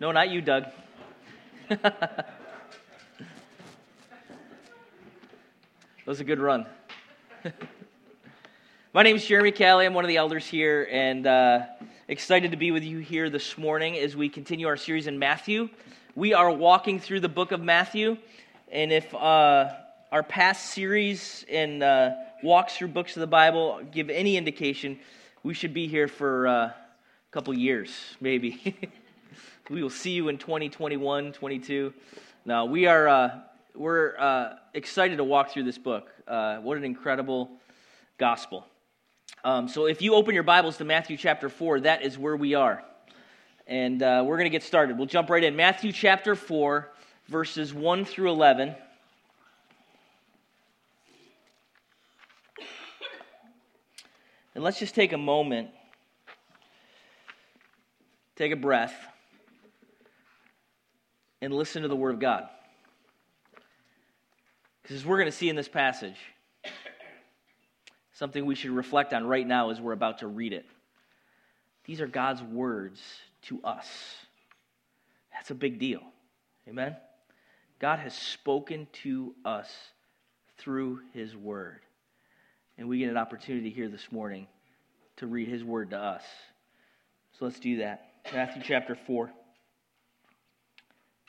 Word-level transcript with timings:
No, 0.00 0.12
not 0.12 0.30
you, 0.30 0.40
Doug. 0.40 0.64
that 1.68 2.26
was 6.06 6.20
a 6.20 6.24
good 6.24 6.38
run. 6.38 6.64
My 8.94 9.02
name 9.02 9.16
is 9.16 9.26
Jeremy 9.26 9.52
Callie. 9.52 9.84
I'm 9.84 9.92
one 9.92 10.02
of 10.02 10.08
the 10.08 10.16
elders 10.16 10.46
here, 10.46 10.88
and 10.90 11.26
uh, 11.26 11.66
excited 12.08 12.52
to 12.52 12.56
be 12.56 12.70
with 12.70 12.82
you 12.82 13.00
here 13.00 13.28
this 13.28 13.58
morning 13.58 13.98
as 13.98 14.16
we 14.16 14.30
continue 14.30 14.68
our 14.68 14.78
series 14.78 15.06
in 15.06 15.18
Matthew. 15.18 15.68
We 16.14 16.32
are 16.32 16.50
walking 16.50 16.98
through 16.98 17.20
the 17.20 17.28
book 17.28 17.52
of 17.52 17.60
Matthew, 17.60 18.16
and 18.72 18.90
if 18.90 19.14
uh, 19.14 19.68
our 20.10 20.22
past 20.22 20.70
series 20.72 21.44
and 21.50 21.82
uh, 21.82 22.12
walks 22.42 22.78
through 22.78 22.88
books 22.88 23.18
of 23.18 23.20
the 23.20 23.26
Bible 23.26 23.82
give 23.92 24.08
any 24.08 24.38
indication, 24.38 24.98
we 25.42 25.52
should 25.52 25.74
be 25.74 25.88
here 25.88 26.08
for 26.08 26.48
uh, 26.48 26.52
a 26.52 26.74
couple 27.32 27.52
years, 27.52 27.90
maybe. 28.18 28.74
we 29.68 29.82
will 29.82 29.90
see 29.90 30.10
you 30.10 30.28
in 30.28 30.38
2021, 30.38 31.32
22. 31.32 31.92
Now, 32.44 32.64
we 32.64 32.86
are 32.86 33.08
uh, 33.08 33.40
we're 33.74 34.18
uh, 34.18 34.56
excited 34.74 35.16
to 35.18 35.24
walk 35.24 35.50
through 35.50 35.64
this 35.64 35.78
book. 35.78 36.10
Uh, 36.26 36.56
what 36.58 36.76
an 36.76 36.84
incredible 36.84 37.50
gospel. 38.18 38.66
Um, 39.44 39.68
so, 39.68 39.86
if 39.86 40.02
you 40.02 40.14
open 40.14 40.34
your 40.34 40.42
Bibles 40.42 40.76
to 40.78 40.84
Matthew 40.84 41.16
chapter 41.16 41.48
4, 41.48 41.80
that 41.80 42.02
is 42.02 42.18
where 42.18 42.36
we 42.36 42.54
are. 42.54 42.82
And 43.66 44.02
uh, 44.02 44.24
we're 44.26 44.36
going 44.36 44.46
to 44.46 44.50
get 44.50 44.62
started. 44.62 44.98
We'll 44.98 45.06
jump 45.06 45.30
right 45.30 45.42
in. 45.42 45.54
Matthew 45.54 45.92
chapter 45.92 46.34
4, 46.34 46.90
verses 47.28 47.72
1 47.72 48.04
through 48.04 48.30
11. 48.30 48.74
And 54.54 54.64
let's 54.64 54.78
just 54.78 54.94
take 54.94 55.12
a 55.12 55.18
moment, 55.18 55.70
take 58.36 58.52
a 58.52 58.56
breath, 58.56 58.92
and 61.40 61.52
listen 61.52 61.82
to 61.82 61.88
the 61.88 61.96
Word 61.96 62.14
of 62.14 62.20
God. 62.20 62.48
Because 64.82 64.96
as 64.96 65.06
we're 65.06 65.18
going 65.18 65.30
to 65.30 65.36
see 65.36 65.48
in 65.48 65.56
this 65.56 65.68
passage, 65.68 66.16
something 68.12 68.44
we 68.44 68.54
should 68.54 68.70
reflect 68.70 69.12
on 69.12 69.26
right 69.26 69.46
now 69.46 69.70
as 69.70 69.80
we're 69.80 69.92
about 69.92 70.18
to 70.18 70.26
read 70.26 70.52
it. 70.52 70.66
These 71.84 72.00
are 72.00 72.06
God's 72.06 72.42
words 72.42 73.00
to 73.42 73.62
us. 73.62 73.86
That's 75.32 75.50
a 75.50 75.54
big 75.54 75.78
deal. 75.78 76.02
Amen? 76.68 76.96
God 77.78 77.98
has 77.98 78.14
spoken 78.14 78.86
to 79.04 79.34
us 79.44 79.70
through 80.58 81.00
His 81.14 81.34
Word. 81.34 81.80
And 82.76 82.88
we 82.88 82.98
get 82.98 83.08
an 83.08 83.16
opportunity 83.16 83.70
here 83.70 83.88
this 83.88 84.12
morning 84.12 84.46
to 85.16 85.26
read 85.26 85.48
His 85.48 85.64
Word 85.64 85.90
to 85.90 85.98
us. 85.98 86.22
So 87.38 87.46
let's 87.46 87.58
do 87.58 87.78
that. 87.78 88.12
Matthew 88.34 88.62
chapter 88.62 88.94
4. 88.94 89.30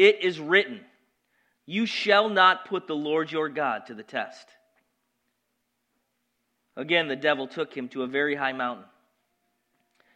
it 0.00 0.22
is 0.22 0.40
written, 0.40 0.80
You 1.66 1.84
shall 1.84 2.30
not 2.30 2.64
put 2.64 2.86
the 2.86 2.96
Lord 2.96 3.30
your 3.30 3.50
God 3.50 3.86
to 3.86 3.94
the 3.94 4.02
test. 4.02 4.48
Again, 6.74 7.06
the 7.06 7.16
devil 7.16 7.46
took 7.46 7.76
him 7.76 7.88
to 7.90 8.02
a 8.02 8.06
very 8.06 8.34
high 8.34 8.54
mountain, 8.54 8.86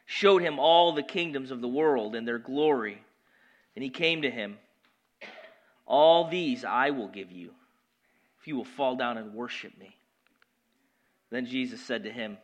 showed 0.07 0.41
him 0.41 0.59
all 0.59 0.95
the 0.95 1.03
kingdoms 1.03 1.51
of 1.51 1.61
the 1.61 1.69
world 1.69 2.15
and 2.15 2.27
their 2.27 2.39
glory, 2.39 3.05
and 3.77 3.83
he 3.83 3.91
came 3.91 4.23
to 4.23 4.31
him. 4.31 4.57
All 5.87 6.31
these 6.31 6.65
I 6.65 6.89
will 6.89 7.09
give 7.09 7.31
you, 7.31 7.51
if 8.41 8.49
you 8.49 8.57
will 8.57 8.65
fall 8.65 8.97
down 8.97 9.19
and 9.19 9.35
worship 9.35 9.77
me. 9.79 9.95
Then 11.29 11.45
Jesus 11.45 11.83
said 11.83 12.05
to 12.05 12.11
him, 12.11 12.39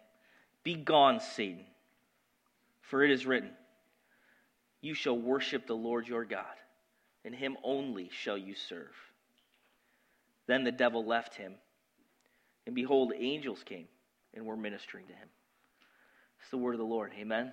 Be 0.62 0.74
gone, 0.74 1.20
Satan, 1.20 1.64
for 2.82 3.02
it 3.02 3.10
is 3.10 3.24
written, 3.24 3.52
You 4.82 4.92
shall 4.92 5.16
worship 5.16 5.66
the 5.66 5.72
Lord 5.72 6.06
your 6.06 6.26
God 6.26 6.44
and 7.24 7.34
him 7.34 7.56
only 7.62 8.10
shall 8.12 8.38
you 8.38 8.54
serve. 8.54 8.94
Then 10.46 10.64
the 10.64 10.72
devil 10.72 11.04
left 11.04 11.34
him, 11.34 11.54
and 12.66 12.74
behold, 12.74 13.12
angels 13.16 13.62
came 13.64 13.86
and 14.34 14.44
were 14.44 14.56
ministering 14.56 15.06
to 15.06 15.12
him. 15.12 15.28
It's 16.40 16.50
the 16.50 16.58
word 16.58 16.74
of 16.74 16.78
the 16.78 16.84
Lord. 16.84 17.12
Amen. 17.18 17.52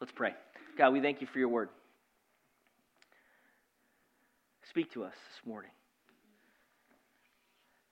Let's 0.00 0.12
pray. 0.12 0.34
God, 0.76 0.92
we 0.92 1.00
thank 1.00 1.20
you 1.20 1.26
for 1.26 1.38
your 1.38 1.48
word. 1.48 1.68
Speak 4.68 4.92
to 4.92 5.04
us 5.04 5.14
this 5.14 5.46
morning. 5.46 5.70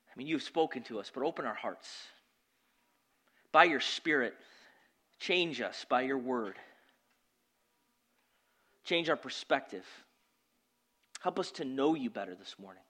I 0.09 0.19
mean, 0.19 0.27
you've 0.27 0.43
spoken 0.43 0.83
to 0.85 1.01
us, 1.01 1.11
but 1.13 1.25
open 1.25 1.45
our 1.45 1.55
hearts. 1.55 1.89
By 3.53 3.65
your 3.65 3.81
Spirit, 3.81 4.35
change 5.19 5.61
us 5.61 5.85
by 5.89 6.03
your 6.03 6.19
word. 6.19 6.57
Change 8.85 9.09
our 9.09 9.17
perspective. 9.17 9.85
Help 11.21 11.39
us 11.39 11.51
to 11.53 11.65
know 11.65 11.95
you 11.95 12.11
better 12.11 12.35
this 12.35 12.55
morning. 12.59 12.83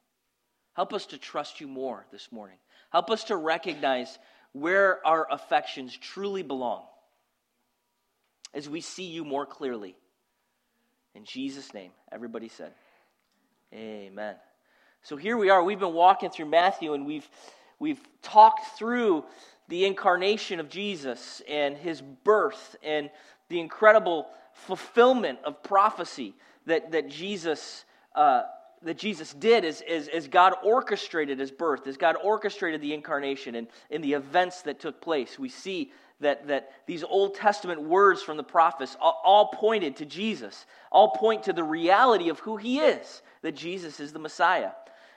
Help 0.74 0.92
us 0.92 1.06
to 1.06 1.18
trust 1.18 1.60
you 1.60 1.68
more 1.68 2.04
this 2.10 2.32
morning. 2.32 2.56
Help 2.90 3.10
us 3.10 3.24
to 3.24 3.36
recognize 3.36 4.18
where 4.52 5.04
our 5.06 5.26
affections 5.30 5.96
truly 5.96 6.42
belong 6.42 6.82
as 8.52 8.68
we 8.68 8.80
see 8.80 9.04
you 9.04 9.24
more 9.24 9.46
clearly. 9.46 9.96
In 11.14 11.24
Jesus' 11.24 11.72
name, 11.72 11.92
everybody 12.10 12.48
said, 12.48 12.72
Amen. 13.72 14.36
So 15.02 15.16
here 15.16 15.36
we 15.36 15.50
are. 15.50 15.62
We've 15.62 15.78
been 15.78 15.92
walking 15.92 16.30
through 16.30 16.46
Matthew 16.46 16.94
and 16.94 17.06
we've, 17.06 17.28
we've 17.78 18.00
talked 18.22 18.78
through 18.78 19.24
the 19.68 19.84
incarnation 19.84 20.60
of 20.60 20.68
Jesus 20.68 21.42
and 21.48 21.76
his 21.76 22.00
birth 22.00 22.76
and 22.82 23.10
the 23.48 23.60
incredible 23.60 24.26
fulfillment 24.52 25.38
of 25.44 25.62
prophecy 25.62 26.34
that, 26.66 26.92
that 26.92 27.08
Jesus 27.08 27.84
uh, 28.14 28.42
that 28.84 28.98
Jesus 28.98 29.32
did 29.32 29.64
is, 29.64 29.82
is, 29.88 30.08
is, 30.08 30.28
God 30.28 30.52
orchestrated 30.62 31.38
his 31.38 31.50
birth, 31.50 31.86
as 31.86 31.96
God 31.96 32.16
orchestrated 32.22 32.82
the 32.82 32.92
incarnation 32.92 33.54
and 33.54 33.66
in 33.90 34.02
the 34.02 34.12
events 34.12 34.62
that 34.62 34.78
took 34.78 35.00
place. 35.00 35.38
We 35.38 35.48
see 35.48 35.90
that, 36.20 36.46
that 36.48 36.70
these 36.86 37.02
Old 37.02 37.34
Testament 37.34 37.82
words 37.82 38.22
from 38.22 38.36
the 38.36 38.44
prophets 38.44 38.96
all, 39.00 39.20
all 39.24 39.46
pointed 39.48 39.96
to 39.96 40.04
Jesus, 40.04 40.66
all 40.92 41.10
point 41.10 41.44
to 41.44 41.52
the 41.52 41.64
reality 41.64 42.28
of 42.28 42.38
who 42.40 42.56
he 42.56 42.80
is, 42.80 43.22
that 43.42 43.56
Jesus 43.56 44.00
is 44.00 44.12
the 44.12 44.18
Messiah. 44.18 44.72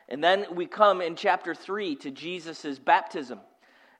And 0.09 0.23
then 0.23 0.45
we 0.53 0.65
come 0.65 1.01
in 1.01 1.15
chapter 1.15 1.53
3 1.53 1.97
to 1.97 2.12
Jesus' 2.12 2.80
baptism, 2.80 3.39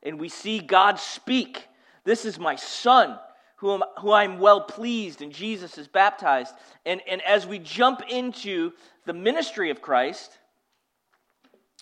and 0.02 0.18
we 0.18 0.30
see 0.30 0.60
God 0.60 0.98
speak. 0.98 1.68
This 2.06 2.24
is 2.24 2.40
my 2.40 2.56
son 2.56 3.20
who, 3.58 3.84
who 4.00 4.12
I'm 4.12 4.40
well 4.40 4.62
pleased, 4.62 5.22
and 5.22 5.32
Jesus 5.32 5.78
is 5.78 5.88
baptized. 5.88 6.54
And, 6.86 7.02
and 7.10 7.22
as 7.24 7.46
we 7.46 7.60
jump 7.60 8.02
into 8.08 8.72
the 9.06 9.14
ministry 9.14 9.72
of 9.72 9.82
Christ 9.82 10.32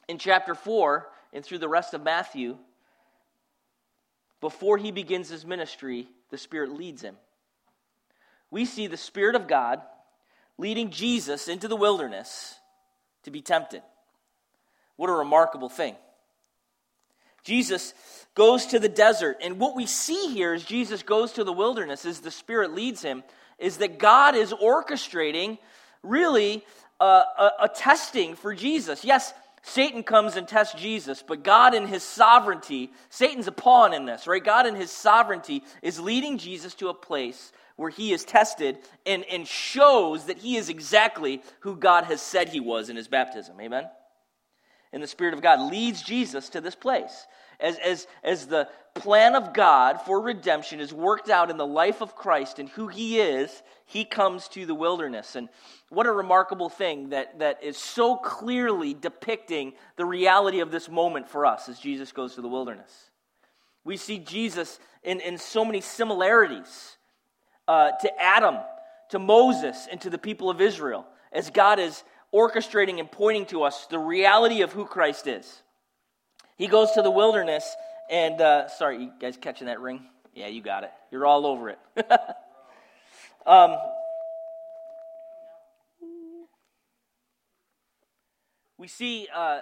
in 0.08 0.18
chapter 0.18 0.56
4 0.56 1.08
and 1.34 1.44
through 1.44 1.58
the 1.60 1.70
rest 1.70 1.94
of 1.94 2.02
Matthew, 2.02 2.58
before 4.40 4.78
he 4.78 4.92
begins 4.92 5.28
his 5.30 5.46
ministry, 5.46 6.08
the 6.30 6.38
Spirit 6.38 6.72
leads 6.72 7.02
him. 7.02 7.18
We 8.52 8.64
see 8.66 8.88
the 8.88 8.98
Spirit 8.98 9.36
of 9.36 9.48
God 9.48 9.82
leading 10.58 10.92
Jesus 10.92 11.50
into 11.50 11.68
the 11.68 11.76
wilderness 11.76 12.56
to 13.24 13.32
be 13.32 13.42
tempted. 13.42 13.82
What 14.96 15.10
a 15.10 15.14
remarkable 15.14 15.68
thing. 15.68 15.96
Jesus 17.46 17.94
goes 18.34 18.66
to 18.68 18.80
the 18.80 18.90
desert. 18.90 19.38
And 19.42 19.60
what 19.60 19.76
we 19.76 19.86
see 19.86 20.34
here 20.34 20.54
is 20.54 20.66
Jesus 20.66 21.04
goes 21.04 21.32
to 21.34 21.44
the 21.44 21.54
wilderness 21.54 22.06
as 22.06 22.20
the 22.20 22.32
Spirit 22.32 22.74
leads 22.74 23.02
him. 23.02 23.24
is 23.58 23.78
that 23.78 23.98
God 23.98 24.36
is 24.36 24.52
orchestrating 24.52 25.58
really 26.04 26.66
uh, 27.00 27.24
a, 27.38 27.52
a 27.62 27.70
testing 27.70 28.36
for 28.36 28.54
Jesus. 28.54 29.06
Yes, 29.06 29.34
Satan 29.62 30.04
comes 30.04 30.36
and 30.36 30.48
tests 30.48 30.80
Jesus, 30.80 31.24
but 31.26 31.44
God 31.44 31.74
in 31.74 31.88
his 31.88 32.04
sovereignty, 32.04 32.92
Satan's 33.10 33.48
a 33.48 33.52
pawn 33.52 33.94
in 33.94 34.06
this, 34.06 34.28
right? 34.28 34.44
God 34.44 34.68
in 34.68 34.76
his 34.76 34.92
sovereignty 34.92 35.64
is 35.82 36.00
leading 36.00 36.38
Jesus 36.38 36.76
to 36.76 36.90
a 36.90 36.94
place 36.94 37.52
where 37.76 37.90
he 37.90 38.14
is 38.14 38.24
tested 38.24 38.78
and, 39.06 39.24
and 39.26 39.48
shows 39.48 40.26
that 40.26 40.38
he 40.38 40.56
is 40.56 40.70
exactly 40.70 41.42
who 41.62 41.76
God 41.76 42.06
has 42.06 42.22
said 42.22 42.50
he 42.50 42.60
was 42.60 42.90
in 42.90 42.96
his 42.96 43.08
baptism. 43.08 43.60
Amen? 43.60 43.86
And 44.96 45.04
the 45.04 45.08
Spirit 45.08 45.34
of 45.34 45.42
God 45.42 45.60
leads 45.60 46.02
Jesus 46.02 46.48
to 46.50 46.62
this 46.62 46.74
place. 46.74 47.28
As, 47.60 47.78
as, 47.80 48.08
as 48.24 48.48
the 48.48 48.70
plan 48.94 49.36
of 49.36 49.54
God 49.54 50.02
for 50.02 50.22
redemption 50.22 50.80
is 50.80 50.94
worked 50.94 51.30
out 51.30 51.52
in 51.52 51.58
the 51.58 51.68
life 51.68 52.02
of 52.02 52.16
Christ 52.16 52.60
and 52.60 52.70
who 52.70 52.88
he 52.88 53.20
is, 53.20 53.62
he 53.86 54.06
comes 54.06 54.48
to 54.50 54.66
the 54.66 54.74
wilderness. 54.74 55.36
And 55.36 55.50
what 55.90 56.08
a 56.08 56.14
remarkable 56.14 56.70
thing 56.70 57.10
that, 57.10 57.40
that 57.40 57.62
is 57.62 57.76
so 57.76 58.16
clearly 58.16 58.94
depicting 58.94 59.74
the 59.98 60.06
reality 60.06 60.62
of 60.62 60.72
this 60.72 60.88
moment 60.88 61.28
for 61.28 61.46
us 61.46 61.68
as 61.68 61.78
Jesus 61.78 62.14
goes 62.14 62.36
to 62.36 62.42
the 62.42 62.48
wilderness. 62.48 63.10
We 63.84 63.98
see 63.98 64.20
Jesus 64.20 64.80
in, 65.04 65.20
in 65.20 65.38
so 65.38 65.66
many 65.66 65.82
similarities 65.82 66.96
uh, 67.68 67.92
to 68.00 68.22
Adam, 68.22 68.60
to 69.10 69.20
Moses, 69.20 69.90
and 69.92 70.00
to 70.00 70.10
the 70.10 70.18
people 70.18 70.50
of 70.50 70.62
Israel 70.62 71.06
as 71.36 71.50
God 71.50 71.80
is 71.80 72.04
orchestrating 72.36 73.00
and 73.00 73.10
pointing 73.10 73.46
to 73.46 73.64
us 73.64 73.86
the 73.88 73.98
reality 73.98 74.62
of 74.62 74.74
who 74.74 74.86
Christ 74.86 75.26
is. 75.26 75.62
He 76.58 76.68
goes 76.68 76.92
to 76.92 77.02
the 77.02 77.12
wilderness, 77.12 77.76
and 78.10 78.42
uh, 78.42 78.68
sorry, 78.68 79.04
you 79.04 79.12
guys 79.20 79.38
catching 79.38 79.68
that 79.68 79.80
ring? 79.80 80.06
Yeah, 80.34 80.48
you 80.48 80.62
got 80.62 80.84
it. 80.84 80.92
You're 81.12 81.26
all 81.26 81.46
over 81.46 81.70
it. 81.70 81.80
um, 83.48 83.78
we 88.78 88.88
see 88.88 89.28
uh, 89.34 89.62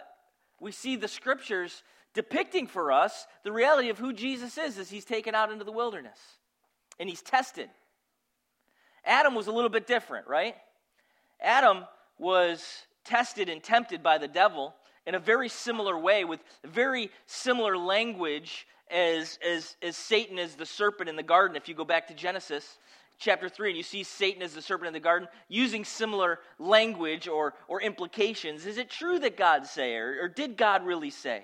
we 0.60 0.72
see 0.72 0.96
the 0.96 1.08
scriptures 1.08 1.84
depicting 2.14 2.68
for 2.68 2.92
us 2.92 3.28
the 3.44 3.52
reality 3.52 3.90
of 3.90 4.00
who 4.00 4.14
Jesus 4.14 4.58
is 4.58 4.80
as 4.80 4.90
he's 4.90 5.06
taken 5.06 5.36
out 5.36 5.52
into 5.52 5.64
the 5.64 5.72
wilderness 5.72 6.18
and 7.00 7.08
he's 7.08 7.22
tested. 7.22 7.70
Adam 9.06 9.36
was 9.36 9.48
a 9.48 9.52
little 9.52 9.70
bit 9.70 9.86
different, 9.86 10.28
right? 10.28 10.56
Adam 11.42 11.84
was 12.24 12.66
tested 13.04 13.50
and 13.50 13.62
tempted 13.62 14.02
by 14.02 14.18
the 14.18 14.28
devil 14.28 14.74
in 15.06 15.14
a 15.14 15.20
very 15.20 15.50
similar 15.50 16.00
way 16.00 16.24
with 16.24 16.40
very 16.66 17.12
similar 17.26 17.78
language 17.78 18.66
as, 18.90 19.38
as, 19.46 19.76
as 19.84 19.98
Satan 19.98 20.40
is 20.40 20.56
the 20.56 20.66
serpent 20.66 21.10
in 21.10 21.18
the 21.18 21.24
garden. 21.24 21.58
If 21.58 21.68
you 21.68 21.76
go 21.76 21.84
back 21.84 22.08
to 22.08 22.14
Genesis 22.14 22.78
chapter 23.20 23.50
3 23.50 23.72
and 23.72 23.78
you 23.78 23.84
see 23.84 24.04
Satan 24.04 24.42
as 24.42 24.54
the 24.54 24.62
serpent 24.62 24.88
in 24.88 24.94
the 24.94 25.00
garden 25.00 25.28
using 25.50 25.84
similar 25.84 26.40
language 26.58 27.28
or, 27.28 27.54
or 27.68 27.82
implications, 27.82 28.66
is 28.66 28.78
it 28.78 28.90
true 28.90 29.20
that 29.20 29.38
God 29.38 29.66
say, 29.66 29.96
or, 29.96 30.24
or 30.24 30.30
did 30.30 30.56
God 30.56 30.86
really 30.86 31.10
say? 31.10 31.44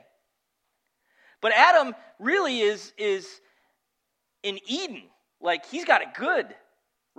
But 1.41 1.51
Adam 1.53 1.93
really 2.19 2.61
is, 2.61 2.93
is 2.97 3.27
in 4.43 4.59
Eden. 4.65 5.03
Like, 5.41 5.65
he's 5.65 5.85
got 5.85 6.01
it 6.01 6.13
good 6.15 6.47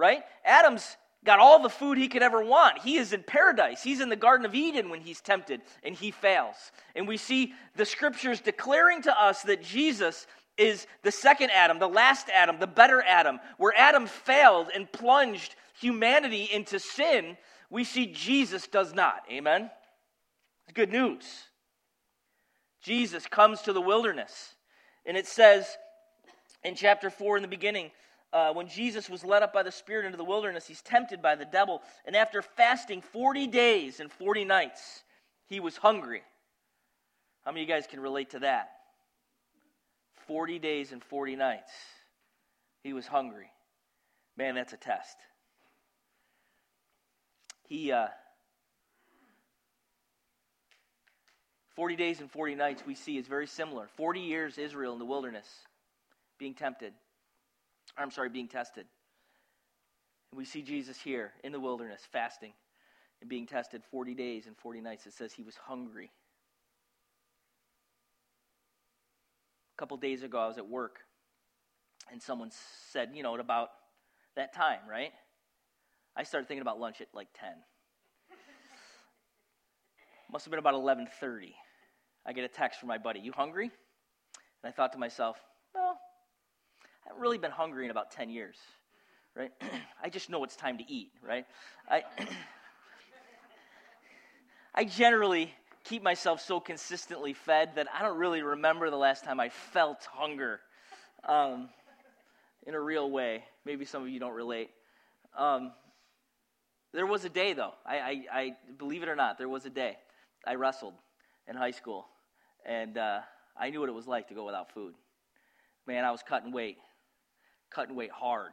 right? 0.01 0.23
Adam's 0.47 0.97
got 1.25 1.39
all 1.39 1.63
the 1.63 1.69
food 1.69 1.99
he 1.99 2.09
could 2.09 2.23
ever 2.23 2.43
want. 2.43 2.79
He 2.79 2.97
is 2.97 3.13
in 3.13 3.23
paradise. 3.23 3.83
He's 3.83 4.01
in 4.01 4.09
the 4.09 4.17
Garden 4.17 4.47
of 4.47 4.55
Eden 4.55 4.89
when 4.89 5.01
he's 5.01 5.21
tempted 5.21 5.61
and 5.83 5.95
he 5.95 6.11
fails. 6.11 6.57
And 6.95 7.07
we 7.07 7.17
see 7.17 7.53
the 7.77 7.85
scriptures 7.85 8.41
declaring 8.41 9.03
to 9.03 9.21
us 9.21 9.43
that 9.43 9.63
Jesus 9.63 10.27
is 10.57 10.87
the 11.03 11.13
second 11.13 11.51
Adam, 11.51 11.79
the 11.79 11.89
last 11.89 12.29
Adam, 12.31 12.59
the 12.59 12.67
better 12.67 13.03
Adam. 13.03 13.39
Where 13.59 13.75
Adam 13.77 14.07
failed 14.07 14.69
and 14.75 14.91
plunged 14.91 15.55
humanity 15.79 16.49
into 16.53 16.79
sin, 16.79 17.37
we 17.71 17.85
see 17.85 18.07
Jesus 18.07 18.67
does 18.67 18.95
not. 18.95 19.23
Amen? 19.31 19.71
It's 20.65 20.75
good 20.75 20.91
news. 20.91 21.25
Jesus 22.83 23.27
comes 23.27 23.63
to 23.63 23.73
the 23.73 23.81
wilderness. 23.81 24.55
And 25.05 25.17
it 25.17 25.27
says 25.27 25.67
in 26.63 26.75
chapter 26.75 27.11
4 27.11 27.37
in 27.37 27.43
the 27.43 27.49
beginning, 27.49 27.91
uh, 28.33 28.53
when 28.53 28.69
Jesus 28.69 29.11
was 29.11 29.25
led 29.25 29.43
up 29.43 29.53
by 29.53 29.63
the 29.63 29.73
Spirit 29.73 30.07
into 30.07 30.17
the 30.17 30.25
wilderness, 30.25 30.67
he's 30.67 30.83
tempted 30.83 31.21
by 31.21 31.35
the 31.35 31.45
devil. 31.45 31.83
And 32.05 32.15
after 32.15 32.43
fasting 32.43 33.03
40 33.03 33.49
days 33.49 34.01
and 34.01 34.11
40 34.11 34.45
nights, 34.45 35.03
he 35.49 35.59
was 35.59 35.77
hungry. 35.77 36.23
How 37.45 37.51
many 37.51 37.63
of 37.63 37.69
you 37.69 37.75
guys 37.75 37.87
can 37.87 38.01
relate 38.01 38.31
to 38.31 38.41
that? 38.41 38.71
40 40.27 40.59
days 40.61 40.93
and 40.93 41.03
40 41.03 41.35
nights. 41.37 41.73
He 42.85 42.93
was 42.93 43.07
hungry. 43.07 43.51
Man, 44.37 44.55
that's 44.55 44.73
a 44.73 44.77
test. 44.77 45.17
He, 47.67 47.91
uh, 47.91 48.09
40 51.75 51.97
days 51.97 52.21
and 52.21 52.31
40 52.31 52.55
nights 52.55 52.83
we 52.87 52.95
see 52.95 53.17
is 53.19 53.27
very 53.27 53.47
similar. 53.47 53.89
40 53.97 54.21
years 54.21 54.59
Israel 54.59 54.93
in 54.93 54.99
the 54.99 55.05
wilderness 55.05 55.47
being 56.39 56.55
tempted. 56.55 56.93
I'm 57.97 58.11
sorry, 58.11 58.29
being 58.29 58.49
tested. 58.49 58.87
And 60.31 60.39
we 60.39 60.45
see 60.45 60.63
Jesus 60.63 61.01
here 61.01 61.33
in 61.43 61.53
the 61.53 61.61
wilderness 61.61 62.03
fasting 62.11 62.53
and 63.21 63.29
being 63.29 63.47
tested 63.47 63.83
40 63.91 64.15
days 64.15 64.47
and 64.47 64.57
40 64.57 64.81
nights. 64.81 65.07
It 65.07 65.13
says 65.13 65.33
he 65.33 65.43
was 65.43 65.57
hungry. 65.57 66.11
A 69.77 69.79
couple 69.79 69.97
days 69.97 70.23
ago, 70.23 70.39
I 70.39 70.47
was 70.47 70.59
at 70.59 70.69
work 70.69 71.01
and 72.11 72.23
someone 72.23 72.51
said, 72.93 73.11
you 73.15 73.23
know, 73.23 73.35
at 73.35 73.41
about 73.41 73.71
that 74.37 74.53
time, 74.53 74.81
right? 74.89 75.13
I 76.17 76.23
started 76.23 76.47
thinking 76.49 76.63
about 76.63 76.79
lunch 76.79 77.01
at 77.01 77.09
like 77.15 77.29
10. 77.35 77.49
Must 80.33 80.45
have 80.45 80.51
been 80.51 80.61
about 80.61 80.75
11:30. 80.75 81.55
I 82.25 82.33
get 82.33 82.45
a 82.45 82.49
text 82.49 82.79
from 82.79 82.89
my 82.89 82.99
buddy, 82.99 83.19
"You 83.19 83.33
hungry?" 83.33 83.65
And 83.65 84.69
I 84.69 84.71
thought 84.71 84.93
to 84.93 84.99
myself, 84.99 85.45
"Well, 85.75 86.01
I 87.05 87.09
haven't 87.09 87.23
really 87.23 87.39
been 87.39 87.51
hungry 87.51 87.85
in 87.85 87.91
about 87.91 88.11
10 88.11 88.31
years, 88.31 88.57
right? 89.35 89.51
I 90.03 90.09
just 90.09 90.31
know 90.31 90.45
it's 90.45 90.57
time 90.57 90.79
to 90.79 90.85
eat, 90.89 91.11
right? 91.27 91.47
I, 91.89 92.03
I 94.75 94.85
generally 94.85 95.53
keep 95.85 96.03
myself 96.03 96.41
so 96.41 96.61
consistently 96.61 97.33
fed 97.33 97.77
that 97.77 97.87
I 97.93 98.03
don't 98.03 98.19
really 98.19 98.43
remember 98.43 98.91
the 98.91 98.97
last 98.97 99.25
time 99.25 99.41
I 99.41 99.49
felt 99.49 100.07
hunger 100.13 100.61
um, 101.27 101.71
in 102.67 102.75
a 102.75 102.81
real 102.81 103.11
way. 103.11 103.45
Maybe 103.65 103.85
some 103.85 104.03
of 104.03 104.09
you 104.09 104.21
don't 104.21 104.35
relate. 104.35 104.71
Um, 105.37 105.73
there 106.93 107.07
was 107.07 107.25
a 107.25 107.29
day, 107.29 107.53
though. 107.53 107.73
I, 107.87 107.99
I, 107.99 108.25
I, 108.33 108.57
believe 108.79 109.03
it 109.03 109.09
or 109.09 109.17
not, 109.17 109.39
there 109.39 109.49
was 109.49 109.65
a 109.65 109.71
day. 109.71 109.97
I 110.47 110.57
wrestled 110.57 110.95
in 111.49 111.57
high 111.57 111.71
school, 111.71 112.07
and 112.67 112.99
uh, 112.99 113.21
I 113.57 113.71
knew 113.71 113.81
what 113.81 113.89
it 113.89 113.95
was 113.95 114.07
like 114.07 114.29
to 114.29 114.35
go 114.35 114.45
without 114.45 114.73
food. 114.73 114.95
Man, 115.87 116.05
I 116.05 116.11
was 116.11 116.23
cutting 116.27 116.53
weight 116.53 116.79
cutting 117.71 117.95
weight 117.95 118.11
hard, 118.11 118.53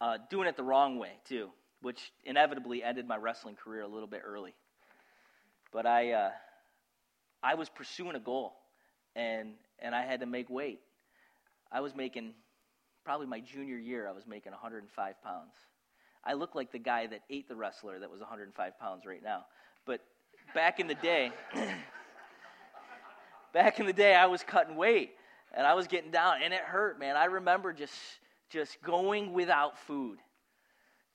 uh, 0.00 0.18
doing 0.30 0.48
it 0.48 0.56
the 0.56 0.62
wrong 0.62 0.98
way, 0.98 1.12
too, 1.28 1.48
which 1.82 2.12
inevitably 2.24 2.82
ended 2.82 3.06
my 3.06 3.16
wrestling 3.16 3.56
career 3.56 3.82
a 3.82 3.88
little 3.88 4.06
bit 4.06 4.22
early. 4.24 4.54
But 5.72 5.86
I, 5.86 6.12
uh, 6.12 6.30
I 7.42 7.54
was 7.54 7.68
pursuing 7.68 8.16
a 8.16 8.20
goal, 8.20 8.54
and, 9.16 9.54
and 9.78 9.94
I 9.94 10.04
had 10.04 10.20
to 10.20 10.26
make 10.26 10.48
weight. 10.48 10.80
I 11.70 11.80
was 11.80 11.94
making, 11.94 12.32
probably 13.04 13.26
my 13.26 13.40
junior 13.40 13.76
year, 13.76 14.08
I 14.08 14.12
was 14.12 14.26
making 14.26 14.52
105 14.52 15.22
pounds. 15.22 15.52
I 16.24 16.34
look 16.34 16.54
like 16.54 16.72
the 16.72 16.78
guy 16.78 17.06
that 17.06 17.20
ate 17.30 17.48
the 17.48 17.56
wrestler 17.56 17.98
that 17.98 18.10
was 18.10 18.20
105 18.20 18.78
pounds 18.78 19.06
right 19.06 19.22
now. 19.22 19.44
But 19.86 20.00
back 20.54 20.80
in 20.80 20.86
the 20.86 20.94
day, 20.94 21.32
back 23.52 23.80
in 23.80 23.86
the 23.86 23.92
day, 23.92 24.14
I 24.14 24.26
was 24.26 24.42
cutting 24.42 24.76
weight 24.76 25.12
and 25.58 25.66
I 25.66 25.74
was 25.74 25.88
getting 25.88 26.12
down, 26.12 26.36
and 26.42 26.54
it 26.54 26.60
hurt, 26.60 27.00
man. 27.00 27.16
I 27.16 27.24
remember 27.24 27.72
just 27.72 27.92
just 28.48 28.80
going 28.80 29.32
without 29.32 29.76
food. 29.76 30.18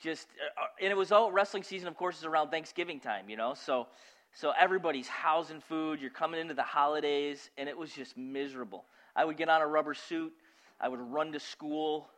Just 0.01 0.27
uh, 0.27 0.61
uh, 0.61 0.67
and 0.81 0.91
it 0.91 0.97
was 0.97 1.13
all 1.13 1.31
wrestling 1.31 1.63
season, 1.63 1.87
of 1.87 1.95
course, 1.95 2.17
is 2.19 2.25
around 2.25 2.49
Thanksgiving 2.49 2.99
time, 2.99 3.29
you 3.29 3.37
know. 3.37 3.53
So 3.53 3.87
so 4.33 4.51
everybody's 4.59 5.07
housing 5.07 5.61
food. 5.61 6.01
You're 6.01 6.11
coming 6.11 6.41
into 6.41 6.53
the 6.53 6.61
holidays, 6.61 7.49
and 7.57 7.69
it 7.69 7.77
was 7.77 7.93
just 7.93 8.17
miserable. 8.17 8.83
I 9.15 9.23
would 9.23 9.37
get 9.37 9.47
on 9.47 9.61
a 9.61 9.67
rubber 9.67 9.93
suit. 9.93 10.33
I 10.79 10.89
would 10.89 10.99
run 10.99 11.31
to 11.31 11.39
school. 11.39 12.09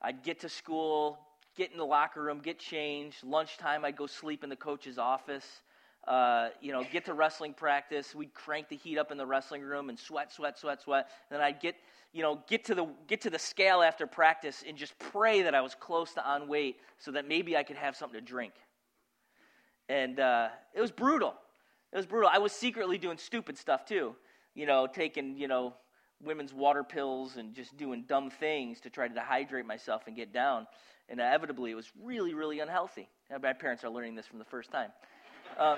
I'd 0.00 0.22
get 0.22 0.40
to 0.40 0.48
school, 0.48 1.18
get 1.56 1.72
in 1.72 1.78
the 1.78 1.84
locker 1.84 2.22
room, 2.22 2.40
get 2.42 2.60
changed. 2.60 3.24
Lunchtime, 3.24 3.84
I'd 3.84 3.96
go 3.96 4.06
sleep 4.06 4.44
in 4.44 4.50
the 4.50 4.56
coach's 4.56 4.98
office 4.98 5.62
uh, 6.08 6.48
you 6.60 6.72
know, 6.72 6.84
get 6.90 7.04
to 7.04 7.14
wrestling 7.14 7.54
practice. 7.54 8.14
We'd 8.14 8.34
crank 8.34 8.68
the 8.68 8.76
heat 8.76 8.98
up 8.98 9.12
in 9.12 9.18
the 9.18 9.26
wrestling 9.26 9.62
room 9.62 9.88
and 9.88 9.98
sweat, 9.98 10.32
sweat, 10.32 10.58
sweat, 10.58 10.82
sweat. 10.82 11.08
And 11.30 11.38
then 11.38 11.44
I'd 11.44 11.60
get, 11.60 11.76
you 12.12 12.22
know, 12.22 12.40
get 12.48 12.64
to 12.66 12.74
the 12.74 12.86
get 13.06 13.20
to 13.22 13.30
the 13.30 13.38
scale 13.38 13.82
after 13.82 14.06
practice 14.06 14.64
and 14.66 14.76
just 14.76 14.98
pray 14.98 15.42
that 15.42 15.54
I 15.54 15.60
was 15.60 15.74
close 15.74 16.12
to 16.14 16.28
on 16.28 16.48
weight 16.48 16.78
so 16.98 17.12
that 17.12 17.28
maybe 17.28 17.56
I 17.56 17.62
could 17.62 17.76
have 17.76 17.96
something 17.96 18.18
to 18.18 18.24
drink. 18.24 18.52
And 19.88 20.18
uh, 20.18 20.48
it 20.74 20.80
was 20.80 20.90
brutal. 20.90 21.34
It 21.92 21.96
was 21.96 22.06
brutal. 22.06 22.30
I 22.32 22.38
was 22.38 22.52
secretly 22.52 22.98
doing 22.98 23.18
stupid 23.18 23.56
stuff 23.56 23.84
too. 23.84 24.16
You 24.54 24.66
know, 24.66 24.86
taking 24.86 25.36
you 25.36 25.46
know 25.46 25.74
women's 26.20 26.52
water 26.52 26.82
pills 26.82 27.36
and 27.36 27.54
just 27.54 27.76
doing 27.76 28.04
dumb 28.08 28.30
things 28.30 28.80
to 28.80 28.90
try 28.90 29.08
to 29.08 29.14
dehydrate 29.14 29.66
myself 29.66 30.02
and 30.06 30.16
get 30.16 30.32
down. 30.32 30.66
And 31.08 31.20
inevitably, 31.20 31.72
it 31.72 31.74
was 31.74 31.90
really, 32.02 32.32
really 32.32 32.60
unhealthy. 32.60 33.08
My 33.42 33.52
parents 33.52 33.84
are 33.84 33.90
learning 33.90 34.14
this 34.14 34.26
from 34.26 34.38
the 34.38 34.44
first 34.44 34.70
time. 34.70 34.90
Uh, 35.58 35.76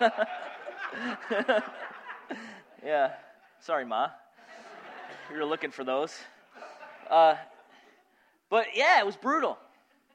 yeah. 2.84 3.12
Sorry, 3.60 3.84
Ma. 3.84 4.08
You 5.30 5.38
were 5.38 5.44
looking 5.44 5.70
for 5.70 5.84
those. 5.84 6.14
Uh, 7.08 7.36
but 8.50 8.66
yeah, 8.74 9.00
it 9.00 9.06
was 9.06 9.16
brutal. 9.16 9.58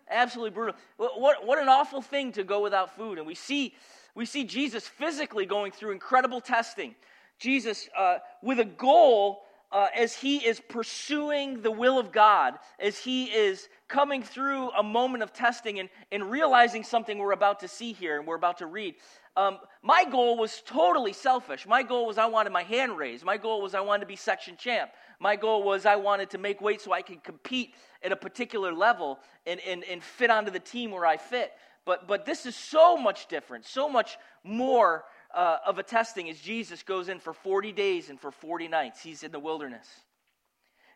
Absolutely 0.09 0.51
brutal. 0.51 0.75
What, 0.97 1.45
what 1.45 1.59
an 1.59 1.67
awful 1.67 2.01
thing 2.01 2.31
to 2.33 2.43
go 2.43 2.61
without 2.61 2.95
food. 2.95 3.17
And 3.17 3.25
we 3.27 3.35
see, 3.35 3.73
we 4.15 4.25
see 4.25 4.43
Jesus 4.43 4.87
physically 4.87 5.45
going 5.45 5.71
through 5.71 5.91
incredible 5.91 6.41
testing. 6.41 6.95
Jesus, 7.39 7.89
uh, 7.97 8.17
with 8.41 8.59
a 8.59 8.65
goal 8.65 9.43
uh, 9.71 9.87
as 9.95 10.15
he 10.15 10.37
is 10.37 10.59
pursuing 10.59 11.61
the 11.61 11.71
will 11.71 11.99
of 11.99 12.11
God, 12.11 12.55
as 12.79 12.97
he 12.97 13.25
is 13.25 13.69
coming 13.87 14.23
through 14.23 14.69
a 14.71 14.83
moment 14.83 15.23
of 15.23 15.33
testing 15.33 15.79
and, 15.79 15.89
and 16.11 16.29
realizing 16.31 16.83
something 16.83 17.17
we're 17.17 17.31
about 17.31 17.59
to 17.59 17.67
see 17.67 17.93
here 17.93 18.17
and 18.17 18.27
we're 18.27 18.35
about 18.35 18.59
to 18.59 18.65
read. 18.65 18.95
Um, 19.37 19.59
my 19.81 20.05
goal 20.05 20.37
was 20.37 20.61
totally 20.65 21.13
selfish. 21.13 21.67
My 21.67 21.83
goal 21.83 22.07
was 22.07 22.17
I 22.17 22.25
wanted 22.25 22.51
my 22.51 22.63
hand 22.63 22.97
raised. 22.97 23.23
My 23.23 23.37
goal 23.37 23.61
was 23.61 23.73
I 23.73 23.81
wanted 23.81 24.01
to 24.01 24.07
be 24.07 24.15
section 24.15 24.57
champ. 24.57 24.91
My 25.19 25.35
goal 25.35 25.63
was 25.63 25.85
I 25.85 25.95
wanted 25.95 26.31
to 26.31 26.37
make 26.37 26.61
weight 26.61 26.81
so 26.81 26.91
I 26.91 27.01
could 27.01 27.23
compete 27.23 27.75
at 28.03 28.11
a 28.11 28.15
particular 28.15 28.73
level 28.73 29.19
and, 29.45 29.59
and, 29.61 29.83
and 29.85 30.03
fit 30.03 30.29
onto 30.29 30.51
the 30.51 30.59
team 30.59 30.91
where 30.91 31.05
I 31.05 31.17
fit. 31.17 31.51
But, 31.85 32.07
but 32.07 32.25
this 32.25 32.45
is 32.45 32.55
so 32.55 32.97
much 32.97 33.27
different, 33.27 33.65
so 33.65 33.87
much 33.87 34.17
more 34.43 35.05
uh, 35.33 35.57
of 35.65 35.77
a 35.77 35.83
testing 35.83 36.27
is 36.27 36.39
Jesus 36.39 36.83
goes 36.83 37.09
in 37.09 37.19
for 37.19 37.33
40 37.33 37.71
days 37.71 38.09
and 38.09 38.19
for 38.19 38.31
40 38.31 38.67
nights. 38.67 39.01
He's 39.01 39.23
in 39.23 39.31
the 39.31 39.39
wilderness. 39.39 39.87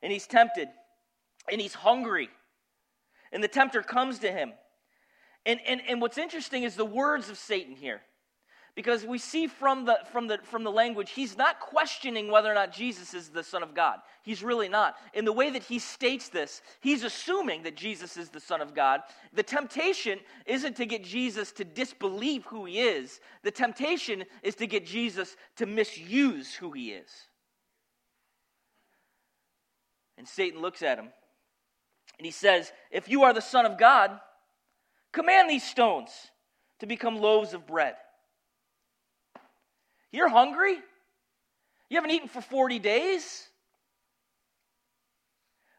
And 0.02 0.12
he's 0.12 0.28
tempted, 0.28 0.68
and 1.52 1.62
he's 1.62 1.74
hungry. 1.74 2.30
And 3.32 3.44
the 3.44 3.48
tempter 3.48 3.82
comes 3.82 4.20
to 4.20 4.32
him. 4.32 4.54
And, 5.46 5.60
and, 5.68 5.82
and 5.88 6.02
what's 6.02 6.18
interesting 6.18 6.64
is 6.64 6.76
the 6.76 6.86
words 6.86 7.30
of 7.30 7.38
Satan 7.38 7.76
here 7.76 8.02
because 8.76 9.06
we 9.06 9.20
see 9.20 9.46
from 9.46 9.86
the, 9.86 10.00
from, 10.12 10.28
the, 10.28 10.40
from 10.44 10.64
the 10.64 10.72
language, 10.72 11.12
he's 11.12 11.38
not 11.38 11.60
questioning 11.60 12.32
whether 12.32 12.50
or 12.50 12.56
not 12.56 12.74
Jesus 12.74 13.14
is 13.14 13.30
the 13.30 13.44
Son 13.44 13.62
of 13.62 13.76
God. 13.76 14.00
He's 14.24 14.42
really 14.42 14.68
not. 14.68 14.96
In 15.14 15.26
the 15.26 15.32
way 15.32 15.52
that 15.52 15.62
he 15.62 15.78
states 15.78 16.30
this, 16.30 16.62
he's 16.82 17.04
assuming 17.04 17.64
that 17.64 17.76
Jesus 17.76 18.18
is 18.18 18.30
the 18.30 18.40
Son 18.40 18.62
of 18.62 18.74
God. 18.74 19.02
The 19.34 19.44
temptation 19.44 20.20
isn't 20.48 20.76
to 20.78 20.88
get 20.88 21.04
Jesus 21.04 21.52
to 21.54 21.64
disbelieve 21.64 22.46
who 22.46 22.66
he 22.66 22.80
is, 22.80 23.20
the 23.44 23.52
temptation 23.52 24.24
is 24.42 24.56
to 24.56 24.66
get 24.66 24.86
Jesus 24.86 25.36
to 25.58 25.68
misuse 25.68 26.56
who 26.56 26.72
he 26.72 26.92
is. 26.92 27.10
And 30.18 30.28
Satan 30.28 30.62
looks 30.62 30.82
at 30.82 30.98
him 30.98 31.10
and 32.18 32.26
he 32.26 32.32
says, 32.32 32.72
If 32.90 33.08
you 33.08 33.24
are 33.24 33.34
the 33.34 33.42
Son 33.42 33.66
of 33.68 33.78
God, 33.78 34.20
command 35.12 35.50
these 35.50 35.64
stones 35.64 36.10
to 36.80 36.88
become 36.88 37.18
loaves 37.18 37.54
of 37.54 37.68
bread. 37.68 37.96
You're 40.14 40.30
hungry? 40.30 40.78
You 41.90 41.98
haven't 41.98 42.12
eaten 42.12 42.30
for 42.30 42.40
40 42.40 42.80
days? 42.80 43.48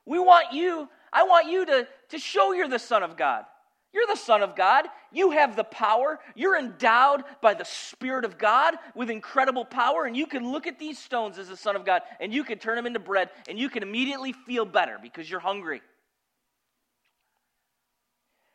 We 0.04 0.18
want 0.18 0.52
you, 0.52 0.88
I 1.10 1.22
want 1.22 1.48
you 1.48 1.64
to, 1.64 1.88
to 2.10 2.18
show 2.18 2.52
you're 2.52 2.68
the 2.68 2.78
Son 2.78 3.02
of 3.02 3.16
God. 3.16 3.44
You're 3.92 4.06
the 4.08 4.16
Son 4.16 4.42
of 4.42 4.56
God. 4.56 4.86
You 5.12 5.30
have 5.30 5.54
the 5.54 5.64
power. 5.64 6.18
You're 6.34 6.58
endowed 6.58 7.22
by 7.40 7.54
the 7.54 7.64
Spirit 7.64 8.24
of 8.24 8.36
God 8.36 8.74
with 8.96 9.08
incredible 9.08 9.64
power, 9.64 10.04
and 10.04 10.16
you 10.16 10.26
can 10.26 10.50
look 10.50 10.66
at 10.66 10.80
these 10.80 10.98
stones 10.98 11.38
as 11.38 11.48
the 11.48 11.56
Son 11.56 11.76
of 11.76 11.86
God, 11.86 12.02
and 12.20 12.34
you 12.34 12.42
can 12.42 12.58
turn 12.58 12.74
them 12.74 12.86
into 12.86 12.98
bread, 12.98 13.30
and 13.48 13.56
you 13.56 13.70
can 13.70 13.84
immediately 13.84 14.32
feel 14.32 14.64
better 14.64 14.98
because 15.00 15.30
you're 15.30 15.38
hungry. 15.38 15.80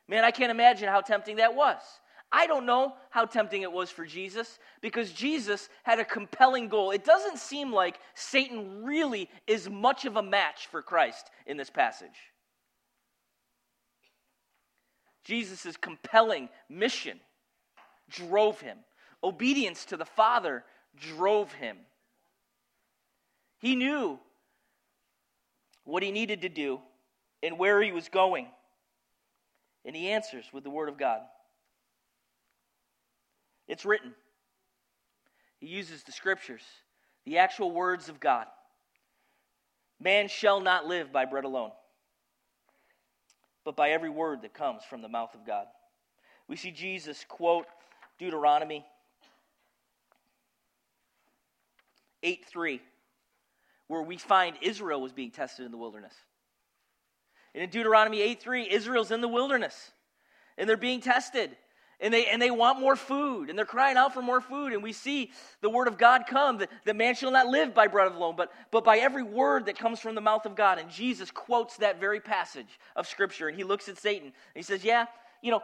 Man, 0.09 0.25
I 0.25 0.31
can't 0.31 0.51
imagine 0.51 0.89
how 0.89 1.00
tempting 1.00 1.38
that 1.38 1.55
was. 1.55 1.79
I 2.31 2.45
don't 2.45 2.65
know 2.65 2.93
how 3.09 3.25
tempting 3.25 3.63
it 3.63 3.71
was 3.71 3.89
for 3.89 4.05
Jesus 4.05 4.59
because 4.81 5.12
Jesus 5.12 5.67
had 5.83 6.00
a 6.00 6.05
compelling 6.05 6.67
goal. 6.67 6.91
It 6.91 7.03
doesn't 7.03 7.39
seem 7.39 7.74
like 7.74 8.00
Satan 8.13 8.83
really 8.83 9.29
is 9.48 9.69
much 9.69 10.05
of 10.05 10.15
a 10.15 10.21
match 10.21 10.67
for 10.67 10.81
Christ 10.81 11.31
in 11.48 11.57
this 11.57 11.71
passage. 11.71 12.09
Jesus' 15.24 15.75
compelling 15.77 16.50
mission 16.69 17.19
drove 18.09 18.62
him, 18.62 18.77
obedience 19.24 19.86
to 19.86 19.98
the 19.98 20.05
Father 20.05 20.63
drove 20.98 21.51
him. 21.53 21.77
He 23.59 23.75
knew 23.75 24.19
what 25.83 26.03
he 26.03 26.12
needed 26.12 26.41
to 26.43 26.50
do 26.50 26.79
and 27.41 27.57
where 27.57 27.81
he 27.81 27.91
was 27.91 28.09
going. 28.09 28.48
And 29.86 29.95
he 29.95 30.09
answers 30.09 30.45
with 30.53 30.63
the 30.63 30.69
Word 30.69 30.89
of 30.89 30.98
God. 30.98 31.21
It's 33.70 33.86
written. 33.86 34.14
He 35.60 35.68
uses 35.68 36.04
the 36.04 36.12
scriptures, 36.12 36.64
the 37.26 37.38
actual 37.38 37.72
words 37.72 38.10
of 38.10 38.20
God. 38.20 38.48
Man 40.02 40.28
shall 40.28 40.60
not 40.60 40.88
live 40.88 41.14
by 41.14 41.26
bread 41.26 41.44
alone, 41.44 41.72
but 43.64 43.76
by 43.76 43.92
every 43.92 44.10
word 44.10 44.42
that 44.42 44.54
comes 44.54 44.84
from 44.84 45.02
the 45.02 45.08
mouth 45.08 45.36
of 45.36 45.46
God. 45.46 45.68
We 46.48 46.56
see 46.56 46.72
Jesus 46.72 47.24
quote 47.30 47.68
Deuteronomy 48.18 48.86
8 52.24 52.46
3, 52.46 52.82
where 53.88 54.02
we 54.02 54.18
find 54.18 54.56
Israel 54.62 55.00
was 55.00 55.14
being 55.14 55.32
tested 55.32 55.66
in 55.66 55.72
the 55.72 55.78
wilderness. 55.78 56.14
And 57.54 57.64
in 57.64 57.70
Deuteronomy 57.70 58.22
8 58.22 58.42
3, 58.42 58.72
Israel's 58.72 59.12
in 59.12 59.22
the 59.22 59.28
wilderness 59.28 59.92
and 60.60 60.68
they're 60.68 60.78
being 60.78 61.00
tested 61.00 61.56
and 62.01 62.13
they, 62.13 62.27
and 62.27 62.41
they 62.41 62.51
want 62.51 62.79
more 62.79 62.96
food. 62.96 63.50
And 63.50 63.58
they're 63.58 63.65
crying 63.65 63.98
out 63.98 64.13
for 64.13 64.22
more 64.22 64.41
food. 64.41 64.74
And 64.74 64.82
we 64.82 64.94
see 64.94 65.32
the 65.62 65.70
word 65.70 65.88
of 65.88 65.98
god 65.98 66.24
come 66.27 66.60
that, 66.60 66.70
that 66.86 66.96
man 66.96 67.15
shall 67.15 67.32
not 67.32 67.48
live 67.48 67.74
by 67.74 67.88
bread 67.88 68.12
alone 68.12 68.36
but, 68.38 68.51
but 68.72 68.84
by 68.84 68.98
every 68.98 69.24
word 69.24 69.65
that 69.65 69.77
comes 69.77 70.00
from 70.00 70.15
the 70.15 70.22
mouth 70.22 70.46
of 70.46 70.56
god. 70.56 70.79
And 70.79 70.89
jesus 70.89 71.32
quotes 71.32 71.77
that 71.77 72.00
very 72.00 72.20
passage 72.20 72.79
of 72.96 73.08
scripture. 73.08 73.48
And 73.48 73.58
he 73.58 73.63
looks 73.63 73.89
at 73.89 73.98
satan. 73.98 74.27
And 74.27 74.34
he 74.56 74.63
says 74.63 74.84
yeah 74.84 75.06
you 75.41 75.51
know 75.51 75.63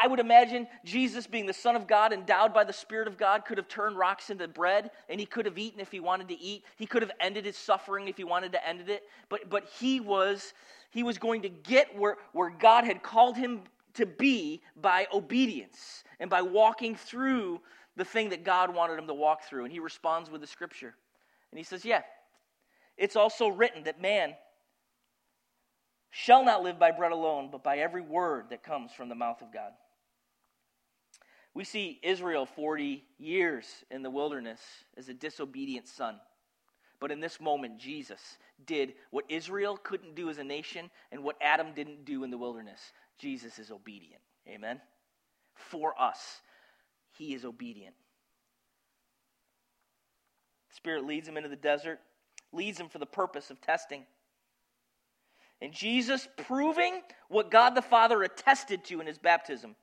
i 0.00 0.06
would 0.06 0.20
imagine 0.20 0.68
jesus 0.84 1.26
being 1.26 1.44
the 1.44 1.52
son 1.52 1.74
of 1.74 1.88
god 1.88 2.12
endowed 2.12 2.54
by 2.54 2.62
the 2.62 2.72
spirit 2.72 3.08
of 3.08 3.18
god 3.18 3.44
could 3.44 3.58
have 3.58 3.66
turned 3.66 3.98
rocks 3.98 4.30
into 4.30 4.46
bread 4.46 4.88
and 5.08 5.18
he 5.18 5.26
could 5.26 5.46
have 5.46 5.58
eaten 5.58 5.80
if 5.80 5.90
he 5.90 5.98
wanted 5.98 6.28
to 6.28 6.40
eat. 6.40 6.64
He 6.76 6.86
could 6.86 7.02
have 7.02 7.10
ended 7.20 7.44
his 7.44 7.56
suffering 7.56 8.08
if 8.08 8.16
he 8.16 8.24
wanted 8.24 8.52
to 8.52 8.68
end 8.68 8.88
it. 8.88 9.02
But, 9.28 9.50
but 9.50 9.64
he 9.78 10.00
was 10.00 10.52
he 10.90 11.02
was 11.02 11.18
going 11.18 11.42
to 11.42 11.48
get 11.48 11.96
where, 11.98 12.16
where 12.32 12.50
god 12.50 12.84
had 12.84 13.02
called 13.02 13.36
him 13.36 13.62
to 13.94 14.06
be 14.06 14.62
by 14.76 15.06
obedience 15.12 16.04
and 16.18 16.30
by 16.30 16.42
walking 16.42 16.94
through 16.94 17.60
the 17.96 18.04
thing 18.04 18.30
that 18.30 18.44
God 18.44 18.74
wanted 18.74 18.98
him 18.98 19.06
to 19.06 19.14
walk 19.14 19.44
through. 19.44 19.64
And 19.64 19.72
he 19.72 19.80
responds 19.80 20.30
with 20.30 20.40
the 20.40 20.46
scripture. 20.46 20.94
And 21.50 21.58
he 21.58 21.64
says, 21.64 21.84
Yeah, 21.84 22.02
it's 22.96 23.16
also 23.16 23.48
written 23.48 23.84
that 23.84 24.00
man 24.00 24.34
shall 26.10 26.44
not 26.44 26.62
live 26.62 26.78
by 26.78 26.90
bread 26.90 27.12
alone, 27.12 27.48
but 27.50 27.62
by 27.62 27.78
every 27.78 28.02
word 28.02 28.46
that 28.50 28.62
comes 28.62 28.92
from 28.92 29.08
the 29.08 29.14
mouth 29.14 29.42
of 29.42 29.52
God. 29.52 29.72
We 31.54 31.64
see 31.64 31.98
Israel 32.02 32.46
40 32.46 33.04
years 33.18 33.66
in 33.90 34.02
the 34.02 34.10
wilderness 34.10 34.60
as 34.96 35.08
a 35.08 35.14
disobedient 35.14 35.88
son. 35.88 36.20
But 37.00 37.10
in 37.10 37.20
this 37.20 37.40
moment, 37.40 37.78
Jesus 37.78 38.20
did 38.66 38.94
what 39.10 39.24
Israel 39.30 39.78
couldn't 39.82 40.14
do 40.14 40.28
as 40.28 40.38
a 40.38 40.44
nation 40.44 40.90
and 41.10 41.24
what 41.24 41.36
Adam 41.40 41.72
didn't 41.74 42.04
do 42.04 42.24
in 42.24 42.30
the 42.30 42.38
wilderness. 42.38 42.92
Jesus 43.18 43.58
is 43.58 43.70
obedient. 43.70 44.20
Amen? 44.46 44.80
For 45.54 46.00
us, 46.00 46.42
he 47.16 47.34
is 47.34 47.44
obedient. 47.44 47.94
Spirit 50.70 51.06
leads 51.06 51.26
him 51.26 51.36
into 51.36 51.48
the 51.48 51.56
desert, 51.56 52.00
leads 52.52 52.78
him 52.78 52.88
for 52.88 52.98
the 52.98 53.06
purpose 53.06 53.50
of 53.50 53.60
testing. 53.60 54.04
And 55.62 55.72
Jesus 55.72 56.28
proving 56.36 57.00
what 57.28 57.50
God 57.50 57.74
the 57.74 57.82
Father 57.82 58.22
attested 58.22 58.84
to 58.84 59.00
in 59.00 59.06
his 59.06 59.18
baptism. 59.18 59.74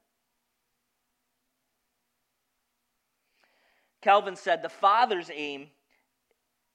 Calvin 4.02 4.36
said 4.36 4.62
the 4.62 4.70
Father's 4.70 5.30
aim 5.34 5.68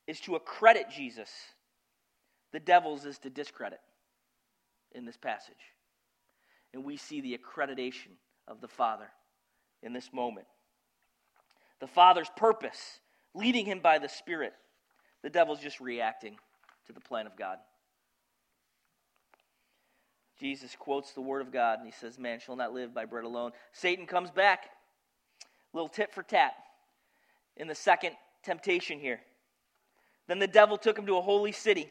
is 0.06 0.20
to 0.20 0.34
accredit 0.34 0.86
Jesus, 0.90 1.30
the 2.52 2.60
devil's 2.60 3.04
is 3.04 3.18
to 3.18 3.30
discredit 3.30 3.80
in 4.92 5.04
this 5.04 5.16
passage. 5.16 5.54
And 6.74 6.84
we 6.84 6.96
see 6.96 7.20
the 7.20 7.38
accreditation 7.38 8.16
of 8.48 8.60
the 8.60 8.68
Father 8.68 9.08
in 9.82 9.92
this 9.92 10.12
moment. 10.12 10.46
The 11.80 11.86
Father's 11.86 12.30
purpose, 12.36 13.00
leading 13.34 13.66
him 13.66 13.80
by 13.80 13.98
the 13.98 14.08
Spirit. 14.08 14.52
The 15.22 15.30
devil's 15.30 15.60
just 15.60 15.80
reacting 15.80 16.36
to 16.86 16.92
the 16.92 17.00
plan 17.00 17.26
of 17.26 17.36
God. 17.36 17.58
Jesus 20.38 20.74
quotes 20.76 21.12
the 21.12 21.20
Word 21.20 21.42
of 21.42 21.52
God 21.52 21.78
and 21.78 21.86
he 21.86 21.92
says, 21.92 22.18
Man 22.18 22.40
shall 22.40 22.56
not 22.56 22.72
live 22.72 22.92
by 22.92 23.04
bread 23.04 23.24
alone. 23.24 23.52
Satan 23.72 24.06
comes 24.06 24.30
back. 24.30 24.70
Little 25.72 25.88
tit 25.88 26.12
for 26.12 26.22
tat 26.22 26.52
in 27.56 27.68
the 27.68 27.74
second 27.74 28.12
temptation 28.42 28.98
here. 28.98 29.20
Then 30.28 30.38
the 30.38 30.46
devil 30.46 30.76
took 30.76 30.98
him 30.98 31.06
to 31.06 31.18
a 31.18 31.22
holy 31.22 31.52
city 31.52 31.90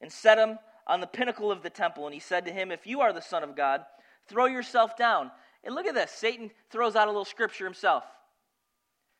and 0.00 0.10
set 0.10 0.38
him 0.38 0.58
on 0.86 1.00
the 1.00 1.06
pinnacle 1.06 1.50
of 1.50 1.62
the 1.62 1.70
temple. 1.70 2.06
And 2.06 2.14
he 2.14 2.20
said 2.20 2.44
to 2.46 2.52
him, 2.52 2.70
If 2.70 2.86
you 2.86 3.00
are 3.00 3.12
the 3.12 3.20
Son 3.20 3.42
of 3.42 3.56
God, 3.56 3.84
throw 4.28 4.46
yourself 4.46 4.96
down. 4.96 5.30
And 5.64 5.74
look 5.74 5.86
at 5.86 5.94
this 5.94 6.10
Satan 6.10 6.50
throws 6.70 6.96
out 6.96 7.08
a 7.08 7.10
little 7.10 7.24
scripture 7.24 7.64
himself. 7.64 8.04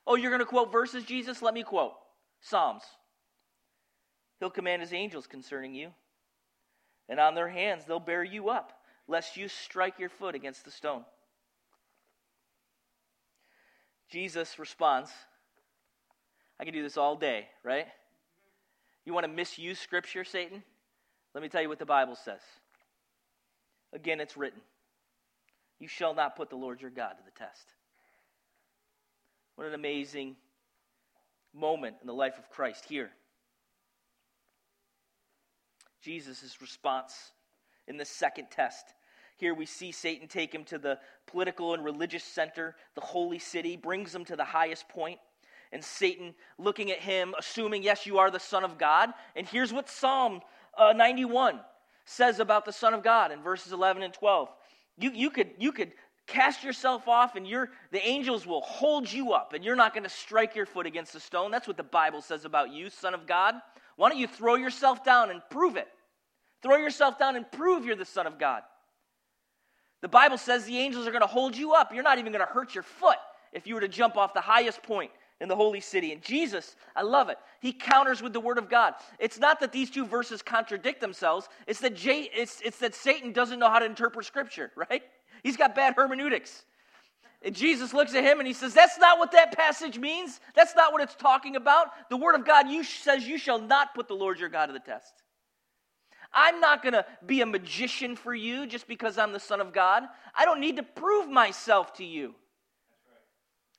Oh, 0.06 0.16
you're 0.16 0.30
going 0.30 0.40
to 0.40 0.46
quote 0.46 0.72
verses, 0.72 1.04
Jesus? 1.04 1.42
Let 1.42 1.54
me 1.54 1.62
quote 1.62 1.92
Psalms. 2.40 2.82
He'll 4.38 4.50
command 4.50 4.80
his 4.80 4.94
angels 4.94 5.26
concerning 5.26 5.74
you, 5.74 5.90
and 7.10 7.20
on 7.20 7.34
their 7.34 7.48
hands 7.48 7.84
they'll 7.84 8.00
bear 8.00 8.24
you 8.24 8.48
up, 8.48 8.72
lest 9.06 9.36
you 9.36 9.48
strike 9.48 9.98
your 9.98 10.08
foot 10.08 10.34
against 10.34 10.64
the 10.64 10.70
stone. 10.70 11.04
Jesus 14.10 14.58
responds, 14.58 15.10
I 16.58 16.64
can 16.64 16.72
do 16.72 16.82
this 16.82 16.96
all 16.96 17.16
day, 17.16 17.48
right? 17.62 17.86
You 19.04 19.14
want 19.14 19.24
to 19.24 19.32
misuse 19.32 19.78
Scripture, 19.78 20.24
Satan? 20.24 20.62
Let 21.34 21.42
me 21.42 21.48
tell 21.48 21.62
you 21.62 21.68
what 21.68 21.78
the 21.78 21.86
Bible 21.86 22.16
says. 22.16 22.40
Again, 23.92 24.20
it's 24.20 24.36
written 24.36 24.60
You 25.78 25.88
shall 25.88 26.14
not 26.14 26.36
put 26.36 26.50
the 26.50 26.56
Lord 26.56 26.80
your 26.80 26.90
God 26.90 27.12
to 27.12 27.24
the 27.24 27.38
test. 27.38 27.74
What 29.56 29.66
an 29.66 29.74
amazing 29.74 30.36
moment 31.54 31.96
in 32.00 32.06
the 32.06 32.14
life 32.14 32.38
of 32.38 32.48
Christ 32.50 32.84
here. 32.88 33.10
Jesus' 36.02 36.56
response 36.60 37.32
in 37.86 37.96
the 37.96 38.04
second 38.04 38.46
test. 38.50 38.94
Here 39.36 39.54
we 39.54 39.66
see 39.66 39.92
Satan 39.92 40.28
take 40.28 40.54
him 40.54 40.64
to 40.64 40.78
the 40.78 40.98
political 41.26 41.74
and 41.74 41.84
religious 41.84 42.24
center, 42.24 42.76
the 42.94 43.00
holy 43.00 43.38
city, 43.38 43.76
brings 43.76 44.14
him 44.14 44.24
to 44.26 44.36
the 44.36 44.44
highest 44.44 44.88
point 44.88 45.18
and 45.72 45.84
Satan 45.84 46.34
looking 46.58 46.90
at 46.90 46.98
him, 46.98 47.34
assuming, 47.38 47.82
yes, 47.82 48.06
you 48.06 48.18
are 48.18 48.30
the 48.30 48.40
Son 48.40 48.64
of 48.64 48.78
God. 48.78 49.10
And 49.36 49.46
here's 49.46 49.72
what 49.72 49.88
Psalm 49.88 50.40
uh, 50.76 50.92
91 50.92 51.60
says 52.04 52.40
about 52.40 52.64
the 52.64 52.72
Son 52.72 52.92
of 52.94 53.02
God 53.02 53.30
in 53.30 53.40
verses 53.40 53.72
11 53.72 54.02
and 54.02 54.12
12. 54.12 54.48
You, 54.98 55.10
you, 55.12 55.30
could, 55.30 55.50
you 55.58 55.72
could 55.72 55.92
cast 56.26 56.64
yourself 56.64 57.06
off, 57.08 57.36
and 57.36 57.46
you're, 57.46 57.70
the 57.92 58.04
angels 58.04 58.46
will 58.46 58.62
hold 58.62 59.10
you 59.10 59.32
up, 59.32 59.52
and 59.52 59.64
you're 59.64 59.76
not 59.76 59.94
going 59.94 60.04
to 60.04 60.10
strike 60.10 60.54
your 60.54 60.66
foot 60.66 60.86
against 60.86 61.14
a 61.14 61.20
stone. 61.20 61.50
That's 61.50 61.68
what 61.68 61.76
the 61.76 61.82
Bible 61.82 62.20
says 62.20 62.44
about 62.44 62.72
you, 62.72 62.90
Son 62.90 63.14
of 63.14 63.26
God. 63.26 63.54
Why 63.96 64.08
don't 64.08 64.18
you 64.18 64.26
throw 64.26 64.56
yourself 64.56 65.04
down 65.04 65.30
and 65.30 65.40
prove 65.50 65.76
it? 65.76 65.88
Throw 66.62 66.76
yourself 66.76 67.18
down 67.18 67.36
and 67.36 67.50
prove 67.50 67.84
you're 67.84 67.96
the 67.96 68.04
Son 68.04 68.26
of 68.26 68.38
God. 68.38 68.62
The 70.02 70.08
Bible 70.08 70.38
says 70.38 70.64
the 70.64 70.78
angels 70.78 71.06
are 71.06 71.10
going 71.10 71.20
to 71.20 71.26
hold 71.26 71.56
you 71.56 71.74
up. 71.74 71.92
You're 71.92 72.02
not 72.02 72.18
even 72.18 72.32
going 72.32 72.44
to 72.44 72.52
hurt 72.52 72.74
your 72.74 72.82
foot 72.82 73.18
if 73.52 73.66
you 73.66 73.74
were 73.74 73.80
to 73.80 73.88
jump 73.88 74.16
off 74.16 74.34
the 74.34 74.40
highest 74.40 74.82
point 74.82 75.10
in 75.40 75.48
the 75.48 75.56
holy 75.56 75.80
city. 75.80 76.12
And 76.12 76.22
Jesus, 76.22 76.76
I 76.94 77.02
love 77.02 77.28
it. 77.28 77.38
He 77.60 77.72
counters 77.72 78.22
with 78.22 78.32
the 78.32 78.40
word 78.40 78.58
of 78.58 78.68
God. 78.68 78.94
It's 79.18 79.38
not 79.38 79.60
that 79.60 79.72
these 79.72 79.90
two 79.90 80.04
verses 80.04 80.42
contradict 80.42 81.00
themselves, 81.00 81.48
it's 81.66 81.80
that, 81.80 81.94
J- 81.94 82.30
it's, 82.34 82.60
it's 82.62 82.78
that 82.78 82.94
Satan 82.94 83.32
doesn't 83.32 83.58
know 83.58 83.70
how 83.70 83.78
to 83.78 83.86
interpret 83.86 84.26
scripture, 84.26 84.70
right? 84.90 85.02
He's 85.42 85.56
got 85.56 85.74
bad 85.74 85.94
hermeneutics. 85.96 86.64
And 87.42 87.54
Jesus 87.54 87.94
looks 87.94 88.14
at 88.14 88.22
him 88.22 88.38
and 88.38 88.46
he 88.46 88.52
says, 88.52 88.74
That's 88.74 88.98
not 88.98 89.18
what 89.18 89.32
that 89.32 89.56
passage 89.56 89.98
means. 89.98 90.40
That's 90.54 90.76
not 90.76 90.92
what 90.92 91.02
it's 91.02 91.14
talking 91.14 91.56
about. 91.56 91.88
The 92.10 92.16
word 92.18 92.34
of 92.34 92.44
God 92.44 92.68
you 92.68 92.84
says 92.84 93.26
you 93.26 93.38
shall 93.38 93.58
not 93.58 93.94
put 93.94 94.08
the 94.08 94.14
Lord 94.14 94.38
your 94.38 94.50
God 94.50 94.66
to 94.66 94.74
the 94.74 94.78
test. 94.78 95.22
I'm 96.32 96.60
not 96.60 96.82
going 96.82 96.92
to 96.92 97.04
be 97.26 97.40
a 97.40 97.46
magician 97.46 98.14
for 98.14 98.34
you 98.34 98.66
just 98.66 98.86
because 98.86 99.18
I'm 99.18 99.32
the 99.32 99.40
Son 99.40 99.60
of 99.60 99.72
God. 99.72 100.04
I 100.34 100.44
don't 100.44 100.60
need 100.60 100.76
to 100.76 100.82
prove 100.82 101.28
myself 101.28 101.94
to 101.94 102.04
you. 102.04 102.34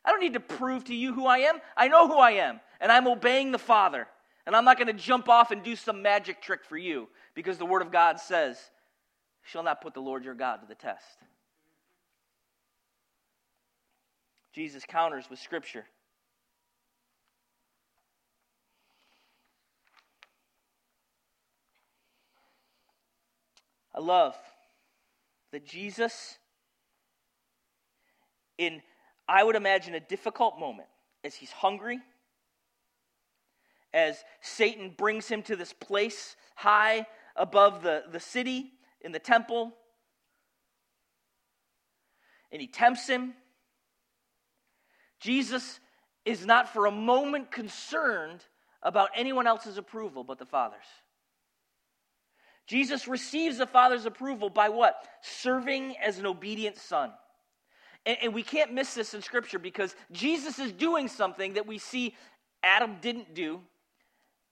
I 0.03 0.09
don't 0.09 0.21
need 0.21 0.33
to 0.33 0.39
prove 0.39 0.85
to 0.85 0.95
you 0.95 1.13
who 1.13 1.25
I 1.25 1.39
am. 1.39 1.59
I 1.77 1.87
know 1.87 2.07
who 2.07 2.17
I 2.17 2.31
am, 2.31 2.59
and 2.79 2.91
I'm 2.91 3.07
obeying 3.07 3.51
the 3.51 3.59
Father. 3.59 4.07
And 4.45 4.55
I'm 4.55 4.65
not 4.65 4.77
going 4.77 4.87
to 4.87 4.93
jump 4.93 5.29
off 5.29 5.51
and 5.51 5.61
do 5.61 5.75
some 5.75 6.01
magic 6.01 6.41
trick 6.41 6.65
for 6.65 6.77
you 6.77 7.07
because 7.35 7.57
the 7.57 7.65
Word 7.65 7.83
of 7.83 7.91
God 7.91 8.19
says, 8.19 8.57
shall 9.43 9.63
not 9.63 9.81
put 9.81 9.93
the 9.93 10.01
Lord 10.01 10.23
your 10.23 10.33
God 10.33 10.57
to 10.57 10.67
the 10.67 10.75
test. 10.75 11.05
Jesus 14.53 14.83
counters 14.87 15.29
with 15.29 15.39
Scripture. 15.39 15.85
I 23.93 23.99
love 23.99 24.35
that 25.51 25.65
Jesus, 25.65 26.37
in 28.57 28.81
I 29.31 29.43
would 29.43 29.55
imagine 29.55 29.95
a 29.95 30.01
difficult 30.01 30.59
moment 30.59 30.89
as 31.23 31.33
he's 31.33 31.51
hungry, 31.51 31.99
as 33.93 34.21
Satan 34.41 34.93
brings 34.97 35.29
him 35.29 35.41
to 35.43 35.55
this 35.55 35.71
place 35.71 36.35
high 36.53 37.07
above 37.37 37.81
the, 37.81 38.03
the 38.11 38.19
city 38.19 38.73
in 38.99 39.13
the 39.13 39.19
temple, 39.19 39.71
and 42.51 42.59
he 42.59 42.67
tempts 42.67 43.07
him. 43.07 43.33
Jesus 45.21 45.79
is 46.25 46.45
not 46.45 46.73
for 46.73 46.85
a 46.85 46.91
moment 46.91 47.51
concerned 47.51 48.43
about 48.83 49.11
anyone 49.15 49.47
else's 49.47 49.77
approval 49.77 50.25
but 50.25 50.39
the 50.39 50.45
Father's. 50.45 50.79
Jesus 52.67 53.07
receives 53.07 53.59
the 53.59 53.65
Father's 53.65 54.05
approval 54.05 54.49
by 54.49 54.67
what? 54.67 55.07
Serving 55.21 55.95
as 56.03 56.19
an 56.19 56.25
obedient 56.25 56.77
son. 56.77 57.11
And, 58.05 58.17
and 58.21 58.33
we 58.33 58.43
can't 58.43 58.73
miss 58.73 58.93
this 58.93 59.13
in 59.13 59.21
Scripture 59.21 59.59
because 59.59 59.95
Jesus 60.11 60.59
is 60.59 60.71
doing 60.71 61.07
something 61.07 61.53
that 61.53 61.67
we 61.67 61.77
see 61.77 62.15
Adam 62.63 62.97
didn't 63.01 63.33
do 63.33 63.61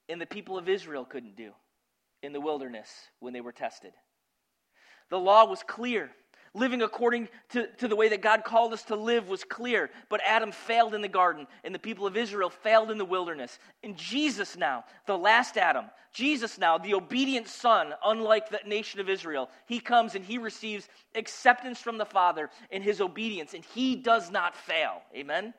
and 0.08 0.20
the 0.20 0.26
people 0.26 0.58
of 0.58 0.68
Israel 0.68 1.06
couldn't 1.06 1.36
do 1.36 1.52
in 2.24 2.34
the 2.34 2.42
wilderness 2.42 2.90
when 3.20 3.34
they 3.34 3.42
were 3.42 3.52
tested. 3.52 3.94
The 5.10 5.20
law 5.20 5.46
was 5.46 5.64
clear. 5.64 6.12
Living 6.54 6.82
according 6.82 7.30
to, 7.50 7.68
to 7.78 7.88
the 7.88 7.96
way 7.96 8.10
that 8.10 8.22
God 8.22 8.44
called 8.44 8.74
us 8.74 8.84
to 8.84 8.96
live 8.96 9.30
was 9.30 9.44
clear, 9.44 9.90
but 10.10 10.22
Adam 10.26 10.52
failed 10.52 10.96
in 10.96 11.02
the 11.02 11.08
garden, 11.08 11.46
and 11.64 11.74
the 11.74 11.80
people 11.80 12.08
of 12.08 12.18
Israel 12.18 12.50
failed 12.50 12.90
in 12.90 12.98
the 12.98 13.06
wilderness. 13.06 13.60
And 13.84 13.96
Jesus, 13.96 14.58
now, 14.58 14.86
the 15.06 15.18
last 15.18 15.58
Adam, 15.58 15.86
Jesus, 16.12 16.58
now, 16.58 16.78
the 16.78 16.96
obedient 16.96 17.48
son, 17.48 17.94
unlike 18.04 18.50
the 18.50 18.60
nation 18.66 19.00
of 19.00 19.10
Israel, 19.10 19.50
he 19.68 19.80
comes 19.80 20.16
and 20.16 20.26
he 20.26 20.38
receives 20.38 20.88
acceptance 21.14 21.80
from 21.80 21.98
the 21.98 22.06
Father 22.06 22.50
in 22.72 22.82
his 22.82 23.00
obedience, 23.00 23.54
and 23.54 23.64
he 23.64 23.96
does 23.96 24.32
not 24.32 24.56
fail. 24.56 25.02
Amen? 25.16 25.54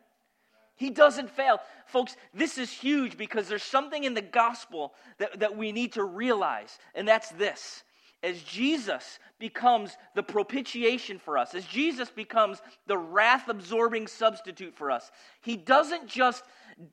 He 0.74 0.90
doesn't 0.90 1.30
fail. 1.30 1.60
Folks, 1.86 2.16
this 2.32 2.56
is 2.56 2.70
huge 2.70 3.16
because 3.16 3.48
there's 3.48 3.62
something 3.62 4.02
in 4.02 4.14
the 4.14 4.22
gospel 4.22 4.94
that, 5.18 5.40
that 5.40 5.56
we 5.56 5.72
need 5.72 5.92
to 5.92 6.04
realize, 6.04 6.78
and 6.94 7.06
that's 7.06 7.28
this 7.32 7.84
as 8.22 8.42
Jesus 8.42 9.18
becomes 9.38 9.96
the 10.14 10.22
propitiation 10.22 11.18
for 11.18 11.38
us, 11.38 11.54
as 11.54 11.64
Jesus 11.64 12.10
becomes 12.10 12.60
the 12.86 12.98
wrath 12.98 13.48
absorbing 13.48 14.06
substitute 14.06 14.74
for 14.74 14.90
us, 14.90 15.10
he 15.40 15.56
doesn't 15.56 16.06
just 16.06 16.44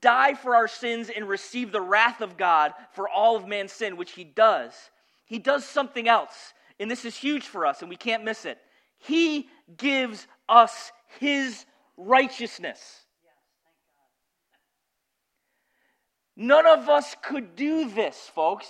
die 0.01 0.33
for 0.33 0.55
our 0.55 0.67
sins 0.67 1.09
and 1.09 1.27
receive 1.27 1.71
the 1.71 1.81
wrath 1.81 2.21
of 2.21 2.37
God 2.37 2.73
for 2.93 3.09
all 3.09 3.35
of 3.35 3.47
man's 3.47 3.73
sin, 3.73 3.97
which 3.97 4.11
he 4.11 4.23
does. 4.23 4.73
He 5.25 5.39
does 5.39 5.65
something 5.65 6.07
else, 6.07 6.53
and 6.79 6.89
this 6.89 7.03
is 7.03 7.15
huge 7.15 7.45
for 7.45 7.65
us, 7.65 7.81
and 7.81 7.89
we 7.89 7.97
can't 7.97 8.23
miss 8.23 8.45
it. 8.45 8.57
He 8.97 9.49
gives 9.75 10.25
us 10.47 10.91
his 11.19 11.65
righteousness. 11.97 13.01
None 16.35 16.67
of 16.67 16.87
us 16.87 17.15
could 17.23 17.55
do 17.55 17.89
this, 17.89 18.15
folks. 18.33 18.67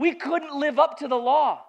We 0.00 0.14
couldn't 0.14 0.54
live 0.54 0.78
up 0.78 0.96
to 1.00 1.08
the 1.08 1.16
law. 1.16 1.60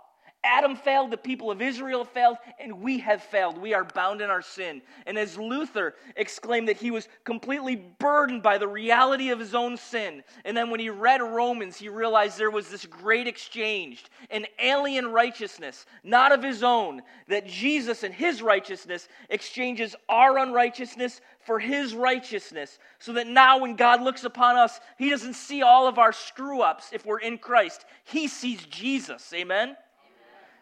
Adam 0.44 0.76
failed, 0.76 1.12
the 1.12 1.18
people 1.18 1.52
of 1.52 1.62
Israel 1.62 2.04
failed, 2.04 2.38
and 2.60 2.82
we 2.82 2.98
have 2.98 3.22
failed. 3.22 3.60
We 3.60 3.76
are 3.76 3.84
bound 3.84 4.22
in 4.22 4.32
our 4.32 4.42
sin. 4.42 4.82
And 5.06 5.16
as 5.16 5.38
Luther 5.38 5.94
exclaimed 6.16 6.68
that 6.68 6.78
he 6.78 6.90
was 6.90 7.08
completely 7.24 7.76
burdened 7.76 8.42
by 8.42 8.58
the 8.58 8.68
reality 8.68 9.30
of 9.30 9.40
his 9.40 9.54
own 9.54 9.78
sin, 9.78 10.24
and 10.44 10.58
then 10.58 10.72
when 10.72 10.80
he 10.80 10.90
read 10.90 11.22
Romans, 11.22 11.78
he 11.78 11.90
realized 11.90 12.40
there 12.40 12.50
was 12.50 12.70
this 12.70 12.88
great 12.88 13.28
exchange, 13.28 14.04
an 14.32 14.48
alien 14.58 15.12
righteousness, 15.12 15.86
not 16.04 16.32
of 16.32 16.42
his 16.42 16.64
own, 16.64 17.04
that 17.28 17.46
Jesus 17.46 18.02
and 18.02 18.14
his 18.14 18.42
righteousness 18.42 19.08
exchanges 19.30 19.96
our 20.10 20.40
unrighteousness 20.40 21.22
for 21.46 21.60
his 21.60 21.94
righteousness, 21.94 22.80
so 22.98 23.14
that 23.14 23.28
now 23.28 23.60
when 23.60 23.76
God 23.76 24.02
looks 24.02 24.24
upon 24.24 24.56
us, 24.56 24.80
he 24.98 25.12
doesn't 25.12 25.36
see 25.36 25.62
all 25.62 25.88
of 25.88 26.00
our 26.00 26.14
screw 26.14 26.62
ups 26.62 26.90
if 26.94 27.06
we're 27.06 27.20
in 27.20 27.38
Christ. 27.38 27.86
He 28.06 28.28
sees 28.28 28.64
Jesus. 28.66 29.32
Amen? 29.34 29.76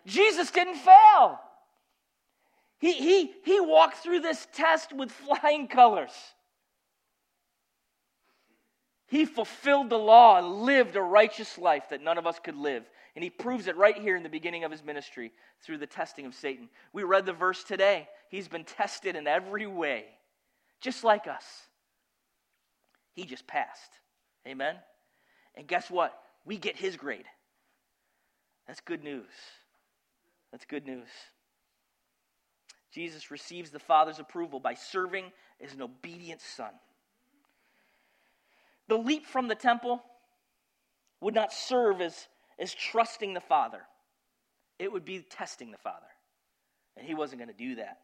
Jesus 0.09 0.51
didn't 0.51 0.75
fail. 0.75 1.39
He, 2.79 2.93
he, 2.93 3.31
he 3.43 3.59
walked 3.59 3.97
through 3.97 4.21
this 4.21 4.47
test 4.53 4.91
with 4.93 5.11
flying 5.11 5.67
colors. 5.67 6.11
He 9.07 9.25
fulfilled 9.25 9.89
the 9.89 9.97
law 9.97 10.37
and 10.37 10.63
lived 10.63 10.95
a 10.95 11.01
righteous 11.01 11.57
life 11.57 11.89
that 11.89 12.03
none 12.03 12.17
of 12.17 12.27
us 12.27 12.39
could 12.39 12.55
live. 12.55 12.83
And 13.15 13.23
he 13.23 13.29
proves 13.29 13.67
it 13.67 13.75
right 13.75 13.97
here 13.97 14.15
in 14.15 14.23
the 14.23 14.29
beginning 14.29 14.63
of 14.63 14.71
his 14.71 14.83
ministry 14.83 15.31
through 15.63 15.79
the 15.79 15.87
testing 15.87 16.25
of 16.25 16.35
Satan. 16.35 16.69
We 16.93 17.03
read 17.03 17.25
the 17.25 17.33
verse 17.33 17.63
today. 17.63 18.07
He's 18.29 18.47
been 18.47 18.63
tested 18.63 19.15
in 19.15 19.27
every 19.27 19.67
way, 19.67 20.05
just 20.79 21.03
like 21.03 21.27
us. 21.27 21.43
He 23.13 23.25
just 23.25 23.47
passed. 23.47 23.91
Amen? 24.47 24.75
And 25.55 25.67
guess 25.67 25.89
what? 25.89 26.17
We 26.45 26.57
get 26.57 26.77
his 26.77 26.95
grade. 26.95 27.25
That's 28.67 28.79
good 28.79 29.03
news. 29.03 29.25
That's 30.51 30.65
good 30.65 30.85
news. 30.85 31.07
Jesus 32.91 33.29
receives 33.29 33.69
the 33.69 33.79
Father's 33.79 34.19
approval 34.19 34.59
by 34.59 34.73
serving 34.73 35.25
as 35.63 35.73
an 35.73 35.81
obedient 35.81 36.41
son. 36.41 36.71
The 38.87 38.97
leap 38.97 39.27
from 39.27 39.47
the 39.47 39.55
temple 39.55 40.01
would 41.21 41.35
not 41.35 41.53
serve 41.53 42.01
as, 42.01 42.27
as 42.57 42.73
trusting 42.73 43.33
the 43.33 43.41
Father, 43.41 43.81
it 44.79 44.91
would 44.91 45.05
be 45.05 45.19
testing 45.29 45.71
the 45.71 45.77
Father. 45.77 46.07
And 46.97 47.05
he 47.05 47.13
wasn't 47.13 47.39
going 47.39 47.55
to 47.55 47.57
do 47.57 47.75
that. 47.75 47.99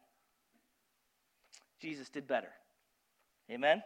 Jesus 1.80 2.08
did 2.08 2.26
better. 2.26 2.48
Amen? 3.50 3.82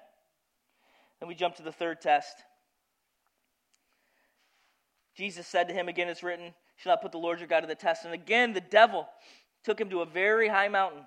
Then 1.18 1.28
we 1.28 1.34
jump 1.34 1.56
to 1.56 1.62
the 1.62 1.72
third 1.72 2.00
test. 2.00 2.34
Jesus 5.16 5.46
said 5.46 5.68
to 5.68 5.74
him, 5.74 5.88
again 5.88 6.08
it's 6.08 6.22
written, 6.22 6.54
shall 6.80 6.92
not 6.92 7.02
put 7.02 7.12
the 7.12 7.18
Lord 7.18 7.40
your 7.40 7.48
God 7.48 7.60
to 7.60 7.66
the 7.66 7.74
test. 7.74 8.06
And 8.06 8.14
again, 8.14 8.54
the 8.54 8.60
devil 8.60 9.06
took 9.64 9.78
him 9.78 9.90
to 9.90 10.00
a 10.00 10.06
very 10.06 10.48
high 10.48 10.68
mountain, 10.68 11.02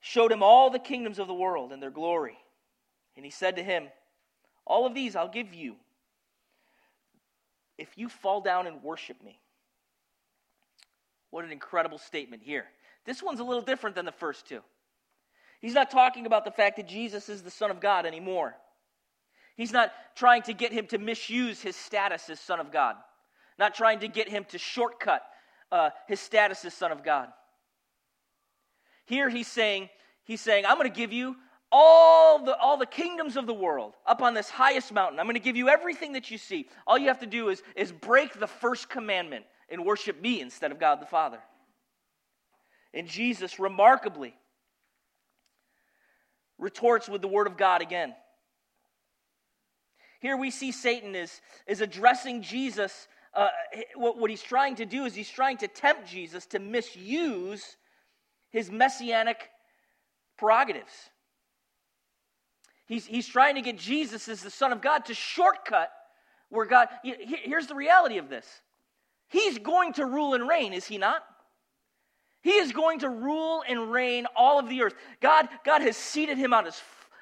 showed 0.00 0.32
him 0.32 0.42
all 0.42 0.68
the 0.68 0.80
kingdoms 0.80 1.20
of 1.20 1.28
the 1.28 1.34
world 1.34 1.72
and 1.72 1.80
their 1.80 1.90
glory. 1.90 2.36
And 3.14 3.24
he 3.24 3.30
said 3.30 3.56
to 3.56 3.62
him, 3.62 3.86
All 4.66 4.84
of 4.84 4.94
these 4.94 5.14
I'll 5.14 5.28
give 5.28 5.54
you 5.54 5.76
if 7.78 7.96
you 7.96 8.08
fall 8.08 8.40
down 8.40 8.66
and 8.66 8.82
worship 8.82 9.22
me. 9.22 9.38
What 11.30 11.44
an 11.44 11.52
incredible 11.52 11.98
statement 11.98 12.42
here. 12.42 12.64
This 13.04 13.22
one's 13.22 13.38
a 13.38 13.44
little 13.44 13.62
different 13.62 13.94
than 13.94 14.06
the 14.06 14.12
first 14.12 14.48
two. 14.48 14.60
He's 15.60 15.74
not 15.74 15.90
talking 15.90 16.26
about 16.26 16.44
the 16.44 16.50
fact 16.50 16.76
that 16.76 16.88
Jesus 16.88 17.28
is 17.28 17.42
the 17.42 17.50
Son 17.50 17.70
of 17.70 17.80
God 17.80 18.06
anymore. 18.06 18.56
He's 19.56 19.72
not 19.72 19.92
trying 20.14 20.42
to 20.42 20.52
get 20.52 20.72
him 20.72 20.86
to 20.88 20.98
misuse 20.98 21.60
his 21.60 21.76
status 21.76 22.28
as 22.28 22.38
Son 22.38 22.60
of 22.60 22.70
God, 22.70 22.96
not 23.58 23.74
trying 23.74 24.00
to 24.00 24.08
get 24.08 24.28
him 24.28 24.44
to 24.50 24.58
shortcut 24.58 25.22
uh, 25.72 25.90
his 26.06 26.20
status 26.20 26.64
as 26.64 26.74
Son 26.74 26.92
of 26.92 27.02
God. 27.02 27.28
Here 29.06 29.28
he's 29.30 29.48
saying, 29.48 29.88
he's 30.24 30.40
saying, 30.40 30.66
I'm 30.66 30.76
going 30.76 30.90
to 30.90 30.96
give 30.96 31.12
you 31.12 31.36
all 31.72 32.44
the, 32.44 32.56
all 32.58 32.76
the 32.76 32.86
kingdoms 32.86 33.36
of 33.36 33.46
the 33.46 33.54
world 33.54 33.94
up 34.06 34.22
on 34.22 34.34
this 34.34 34.50
highest 34.50 34.92
mountain. 34.92 35.18
I'm 35.18 35.26
going 35.26 35.34
to 35.34 35.40
give 35.40 35.56
you 35.56 35.68
everything 35.68 36.12
that 36.12 36.30
you 36.30 36.38
see. 36.38 36.68
All 36.86 36.98
you 36.98 37.08
have 37.08 37.20
to 37.20 37.26
do 37.26 37.48
is, 37.48 37.62
is 37.74 37.92
break 37.92 38.38
the 38.38 38.46
first 38.46 38.88
commandment 38.88 39.46
and 39.68 39.84
worship 39.84 40.20
me 40.20 40.40
instead 40.40 40.70
of 40.70 40.78
God 40.78 41.00
the 41.00 41.06
Father. 41.06 41.38
And 42.94 43.08
Jesus 43.08 43.58
remarkably 43.58 44.34
retorts 46.58 47.08
with 47.08 47.20
the 47.20 47.28
word 47.28 47.46
of 47.46 47.56
God 47.56 47.82
again. 47.82 48.14
Here 50.26 50.36
we 50.36 50.50
see 50.50 50.72
Satan 50.72 51.14
is, 51.14 51.40
is 51.68 51.80
addressing 51.80 52.42
Jesus. 52.42 53.06
Uh, 53.32 53.46
what, 53.94 54.18
what 54.18 54.28
he's 54.28 54.42
trying 54.42 54.74
to 54.74 54.84
do 54.84 55.04
is 55.04 55.14
he's 55.14 55.30
trying 55.30 55.56
to 55.58 55.68
tempt 55.68 56.08
Jesus 56.08 56.46
to 56.46 56.58
misuse 56.58 57.76
his 58.50 58.68
messianic 58.68 59.48
prerogatives. 60.36 60.90
He's, 62.86 63.06
he's 63.06 63.28
trying 63.28 63.54
to 63.54 63.60
get 63.62 63.78
Jesus 63.78 64.28
as 64.28 64.42
the 64.42 64.50
Son 64.50 64.72
of 64.72 64.82
God 64.82 65.04
to 65.04 65.14
shortcut 65.14 65.92
where 66.48 66.66
God. 66.66 66.88
Here's 67.04 67.68
the 67.68 67.76
reality 67.76 68.18
of 68.18 68.28
this 68.28 68.48
He's 69.28 69.58
going 69.58 69.92
to 69.92 70.06
rule 70.06 70.34
and 70.34 70.48
reign, 70.48 70.72
is 70.72 70.86
he 70.86 70.98
not? 70.98 71.22
He 72.42 72.56
is 72.56 72.72
going 72.72 72.98
to 73.00 73.08
rule 73.08 73.62
and 73.68 73.92
reign 73.92 74.26
all 74.34 74.58
of 74.58 74.68
the 74.68 74.82
earth. 74.82 74.96
God, 75.20 75.48
God 75.64 75.82
has 75.82 75.96
seated 75.96 76.36
him 76.36 76.52
on 76.52 76.64
his 76.64 76.74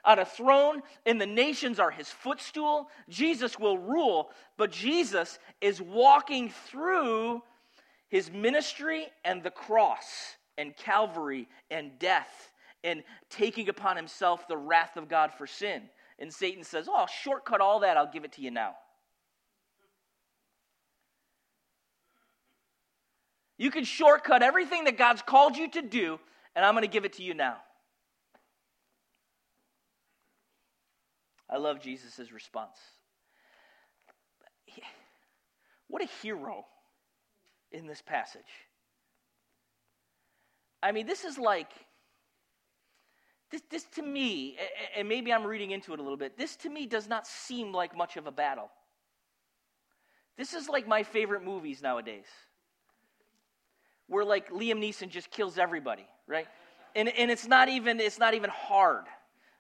on 0.05 0.19
a 0.19 0.25
throne, 0.25 0.83
and 1.07 1.21
the 1.21 1.27
nations 1.27 1.79
are 1.79 1.91
his 1.91 2.09
footstool. 2.09 2.89
Jesus 3.09 3.59
will 3.59 3.79
rule, 3.79 4.31
but 4.57 4.71
Jesus 4.71 5.39
is 5.61 5.81
walking 5.81 6.51
through 6.67 7.43
his 8.09 8.31
ministry 8.31 9.07
and 9.25 9.43
the 9.43 9.51
cross 9.51 10.37
and 10.57 10.77
Calvary 10.77 11.49
and 11.71 11.99
death 11.99 12.51
and 12.85 13.03
taking 13.31 13.69
upon 13.69 13.97
himself 13.97 14.47
the 14.47 14.57
wrath 14.57 14.97
of 14.97 15.09
God 15.09 15.33
for 15.33 15.47
sin. 15.47 15.83
And 16.19 16.33
Satan 16.33 16.63
says, 16.63 16.87
Oh, 16.89 16.95
I'll 16.95 17.07
shortcut 17.07 17.61
all 17.61 17.81
that, 17.81 17.97
I'll 17.97 18.13
give 18.13 18.25
it 18.25 18.33
to 18.33 18.43
you 18.43 18.51
now. 18.51 18.75
You 23.57 23.71
can 23.71 23.85
shortcut 23.85 24.43
everything 24.43 24.85
that 24.85 24.99
God's 24.99 25.23
called 25.23 25.57
you 25.57 25.71
to 25.71 25.83
do, 25.83 26.19
and 26.55 26.65
I'm 26.65 26.75
going 26.75 26.83
to 26.83 26.89
give 26.89 27.05
it 27.05 27.15
to 27.15 27.23
you 27.23 27.35
now. 27.35 27.57
I 31.55 31.57
love 31.59 31.81
Jesus' 31.81 32.33
response. 32.33 32.77
What 35.87 36.03
a 36.03 36.09
hero 36.21 36.65
in 37.71 37.87
this 37.87 38.03
passage. 38.03 38.43
I 40.83 40.91
mean, 40.91 41.07
this 41.07 41.25
is 41.25 41.39
like, 41.39 41.71
this, 43.53 43.63
this 43.71 43.85
to 43.95 44.03
me, 44.03 44.57
and 44.97 45.09
maybe 45.09 45.33
I'm 45.33 45.45
reading 45.45 45.71
into 45.71 45.93
it 45.93 46.01
a 46.01 46.03
little 46.03 46.17
bit, 46.17 46.37
this 46.37 46.57
to 46.57 46.69
me 46.69 46.87
does 46.87 47.09
not 47.09 47.25
seem 47.25 47.73
like 47.73 47.97
much 47.97 48.17
of 48.17 48.27
a 48.27 48.33
battle. 48.33 48.69
This 50.37 50.55
is 50.55 50.69
like 50.69 50.89
my 50.89 51.05
favorite 51.05 51.45
movies 51.45 51.81
nowadays 51.81 52.27
where 54.09 54.25
like 54.25 54.51
Liam 54.51 54.83
Neeson 54.83 55.09
just 55.09 55.31
kills 55.31 55.57
everybody, 55.57 56.07
right? 56.27 56.49
And, 56.97 57.09
and 57.11 57.31
it's 57.31 57.47
not 57.47 57.69
even 57.69 58.01
it's 58.01 58.19
not 58.19 58.35
even 58.35 58.51
hard, 58.51 59.05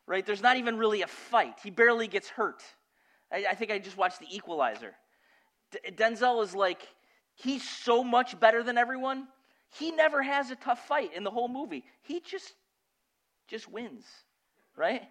right? 0.06 0.24
There's 0.24 0.42
not 0.42 0.56
even 0.56 0.76
really 0.76 1.02
a 1.02 1.06
fight. 1.06 1.54
He 1.62 1.70
barely 1.70 2.08
gets 2.08 2.28
hurt. 2.28 2.62
I, 3.32 3.46
I 3.50 3.54
think 3.54 3.70
I 3.70 3.78
just 3.78 3.96
watched 3.96 4.20
The 4.20 4.34
Equalizer. 4.34 4.94
D- 5.70 5.90
Denzel 5.92 6.42
is 6.42 6.54
like 6.54 6.86
he's 7.34 7.68
so 7.68 8.04
much 8.04 8.38
better 8.38 8.62
than 8.62 8.78
everyone. 8.78 9.28
He 9.78 9.90
never 9.90 10.22
has 10.22 10.50
a 10.50 10.56
tough 10.56 10.86
fight 10.86 11.14
in 11.14 11.24
the 11.24 11.30
whole 11.30 11.48
movie. 11.48 11.84
He 12.02 12.20
just 12.20 12.52
just 13.48 13.70
wins, 13.70 14.04
right? 14.76 15.02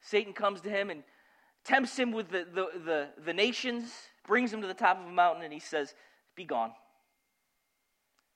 Satan 0.00 0.32
comes 0.32 0.60
to 0.60 0.70
him 0.70 0.90
and 0.90 1.02
tempts 1.64 1.98
him 1.98 2.12
with 2.12 2.30
the, 2.30 2.46
the, 2.54 2.68
the, 2.84 3.08
the 3.24 3.32
nations, 3.32 3.90
brings 4.26 4.52
him 4.52 4.60
to 4.60 4.66
the 4.66 4.74
top 4.74 5.00
of 5.00 5.06
a 5.06 5.12
mountain, 5.12 5.42
and 5.42 5.52
he 5.52 5.58
says, 5.58 5.94
be 6.36 6.44
gone. 6.44 6.72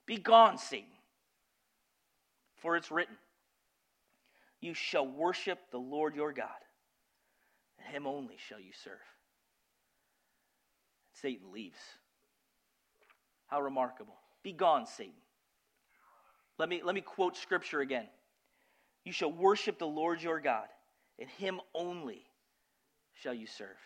Be 0.06 0.16
gone, 0.16 0.56
Satan. 0.58 0.88
For 2.56 2.76
it's 2.76 2.90
written, 2.90 3.14
You 4.60 4.74
shall 4.74 5.06
worship 5.06 5.58
the 5.70 5.78
Lord 5.78 6.14
your 6.14 6.32
God, 6.32 6.48
and 7.78 7.94
him 7.94 8.06
only 8.06 8.36
shall 8.48 8.60
you 8.60 8.72
serve. 8.84 8.98
Satan 11.14 11.52
leaves. 11.52 11.78
How 13.46 13.60
remarkable. 13.60 14.16
Be 14.42 14.52
gone, 14.52 14.86
Satan. 14.86 15.14
Let 16.58 16.68
me, 16.68 16.82
let 16.84 16.94
me 16.94 17.00
quote 17.00 17.36
scripture 17.36 17.80
again. 17.80 18.06
You 19.04 19.12
shall 19.12 19.32
worship 19.32 19.78
the 19.78 19.86
Lord 19.86 20.20
your 20.20 20.40
God, 20.40 20.66
and 21.18 21.28
him 21.28 21.60
only 21.74 22.22
shall 23.14 23.34
you 23.34 23.46
serve. 23.46 23.76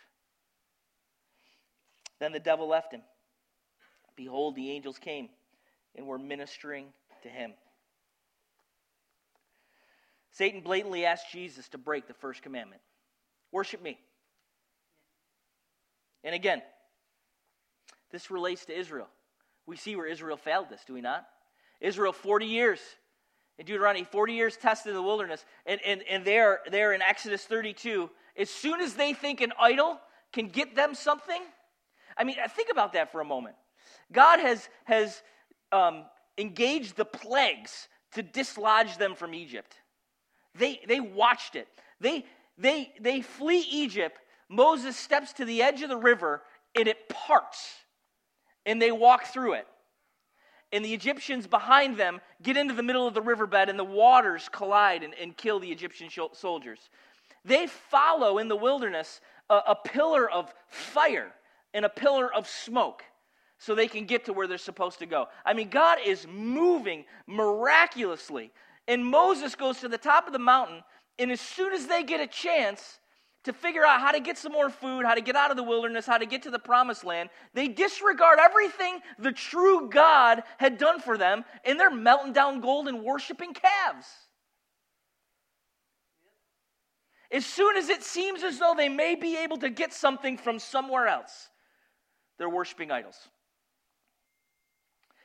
Then 2.19 2.33
the 2.33 2.41
devil 2.41 2.69
left 2.69 2.93
him 2.93 3.03
Behold, 4.17 4.57
the 4.57 4.71
angels 4.71 4.99
came 4.99 5.29
and 5.97 6.07
were 6.07 6.19
ministering 6.19 6.87
to 7.23 7.29
him. 7.29 7.53
Satan 10.33 10.61
blatantly 10.61 11.05
asked 11.05 11.31
Jesus 11.31 11.69
to 11.71 11.79
break 11.79 12.07
the 12.07 12.15
first 12.15 12.43
commandment 12.43 12.81
worship 13.53 13.83
me. 13.83 13.99
And 16.25 16.35
again, 16.35 16.63
this 18.11 18.31
relates 18.31 18.65
to 18.67 18.79
Israel. 18.79 19.09
We 19.67 19.77
see 19.77 19.95
where 19.95 20.07
Israel 20.07 20.39
failed 20.39 20.71
this, 20.71 20.81
do 20.87 20.95
we 20.95 21.03
not? 21.03 21.27
Israel, 21.81 22.13
40 22.13 22.47
years 22.47 22.81
in 23.59 23.67
Deuteronomy, 23.67 24.05
40 24.05 24.33
years 24.33 24.57
tested 24.57 24.91
in 24.91 24.97
the 24.97 25.03
wilderness, 25.03 25.45
and, 25.67 25.81
and, 25.85 26.03
and 26.09 26.25
there, 26.25 26.61
there 26.71 26.95
in 26.95 27.03
Exodus 27.03 27.45
32, 27.45 28.09
as 28.39 28.49
soon 28.49 28.81
as 28.81 28.95
they 28.95 29.13
think 29.13 29.41
an 29.41 29.53
idol 29.61 30.01
can 30.33 30.49
get 30.49 30.75
them 30.75 30.95
something, 30.95 31.43
I 32.17 32.25
mean, 32.25 32.37
think 32.57 32.71
about 32.71 32.95
that 32.95 33.13
for 33.13 33.21
a 33.21 33.25
moment. 33.25 33.57
God 34.11 34.41
has, 34.41 34.69
has 34.85 35.23
um, 35.71 36.05
engaged 36.39 36.97
the 36.97 37.05
plagues 37.05 37.89
to 38.13 38.23
dislodge 38.23 38.97
them 38.97 39.15
from 39.15 39.35
Egypt. 39.35 39.77
They, 40.55 40.81
they 40.87 41.01
watched 41.01 41.57
it. 41.57 41.69
They, 42.01 42.25
they, 42.59 42.93
they 43.01 43.21
flee 43.23 43.67
Egypt. 43.71 44.19
Moses 44.49 44.97
steps 44.97 45.33
to 45.35 45.45
the 45.45 45.63
edge 45.63 45.83
of 45.83 45.89
the 45.89 45.97
river 45.97 46.43
and 46.75 46.89
it 46.89 47.09
parts. 47.09 47.75
And 48.67 48.81
they 48.81 48.93
walk 48.93 49.25
through 49.27 49.55
it. 49.55 49.67
And 50.73 50.85
the 50.85 50.95
Egyptians 50.95 51.47
behind 51.47 51.97
them 51.97 52.21
get 52.43 52.57
into 52.57 52.75
the 52.75 52.83
middle 52.83 53.07
of 53.07 53.15
the 53.15 53.21
riverbed 53.21 53.69
and 53.69 53.79
the 53.79 53.85
waters 53.85 54.49
collide 54.51 55.03
and, 55.03 55.15
and 55.21 55.37
kill 55.37 55.59
the 55.59 55.71
Egyptian 55.71 56.09
soldiers. 56.33 56.79
They 57.45 57.67
follow 57.67 58.39
in 58.39 58.49
the 58.49 58.57
wilderness 58.57 59.21
a, 59.51 59.61
a 59.69 59.75
pillar 59.75 60.31
of 60.31 60.53
fire 60.69 61.33
and 61.75 61.85
a 61.85 61.91
pillar 61.91 62.33
of 62.33 62.49
smoke 62.49 63.05
so 63.59 63.75
they 63.75 63.89
can 63.89 64.07
get 64.07 64.25
to 64.25 64.33
where 64.33 64.47
they're 64.47 64.59
supposed 64.59 64.99
to 64.99 65.07
go. 65.07 65.29
I 65.45 65.53
mean, 65.53 65.69
God 65.69 65.99
is 66.05 66.27
moving 66.27 67.05
miraculously 67.27 68.51
And 68.89 69.05
Moses 69.05 69.55
goes 69.55 69.81
to 69.81 69.89
the 69.89 69.99
top 69.99 70.27
of 70.27 70.33
the 70.33 70.39
mountain, 70.39 70.83
and 71.19 71.31
as 71.31 71.41
soon 71.41 71.73
as 71.73 71.87
they 71.87 72.03
get 72.03 72.21
a 72.21 72.27
chance 72.27 72.99
to 73.45 73.53
figure 73.53 73.85
out 73.85 74.01
how 74.01 74.13
to 74.13 74.21
get 74.21 74.39
some 74.39 74.53
more 74.53 74.71
food, 74.71 75.05
how 75.05 75.15
to 75.15 75.21
get 75.21 75.35
out 75.35 75.51
of 75.51 75.57
the 75.57 75.63
wilderness, 75.63 76.07
how 76.07 76.19
to 76.19 76.27
get 76.27 76.43
to 76.43 76.51
the 76.51 76.59
promised 76.59 77.05
land, 77.05 77.29
they 77.55 77.69
disregard 77.69 78.39
everything 78.41 79.01
the 79.19 79.33
true 79.33 79.89
God 79.89 80.43
had 80.59 80.79
done 80.79 81.01
for 81.01 81.19
them, 81.19 81.45
and 81.65 81.79
they're 81.79 81.91
melting 81.91 82.33
down 82.33 82.61
gold 82.61 82.89
and 82.89 83.03
worshiping 83.03 83.53
calves. 83.53 84.07
As 87.33 87.47
soon 87.47 87.77
as 87.77 87.89
it 87.89 88.03
seems 88.03 88.43
as 88.43 88.59
though 88.59 88.75
they 88.77 88.91
may 88.91 89.15
be 89.15 89.39
able 89.39 89.57
to 89.59 89.71
get 89.71 89.93
something 89.93 90.37
from 90.37 90.59
somewhere 90.59 91.09
else, 91.09 91.49
they're 92.39 92.49
worshiping 92.49 92.91
idols. 92.91 93.17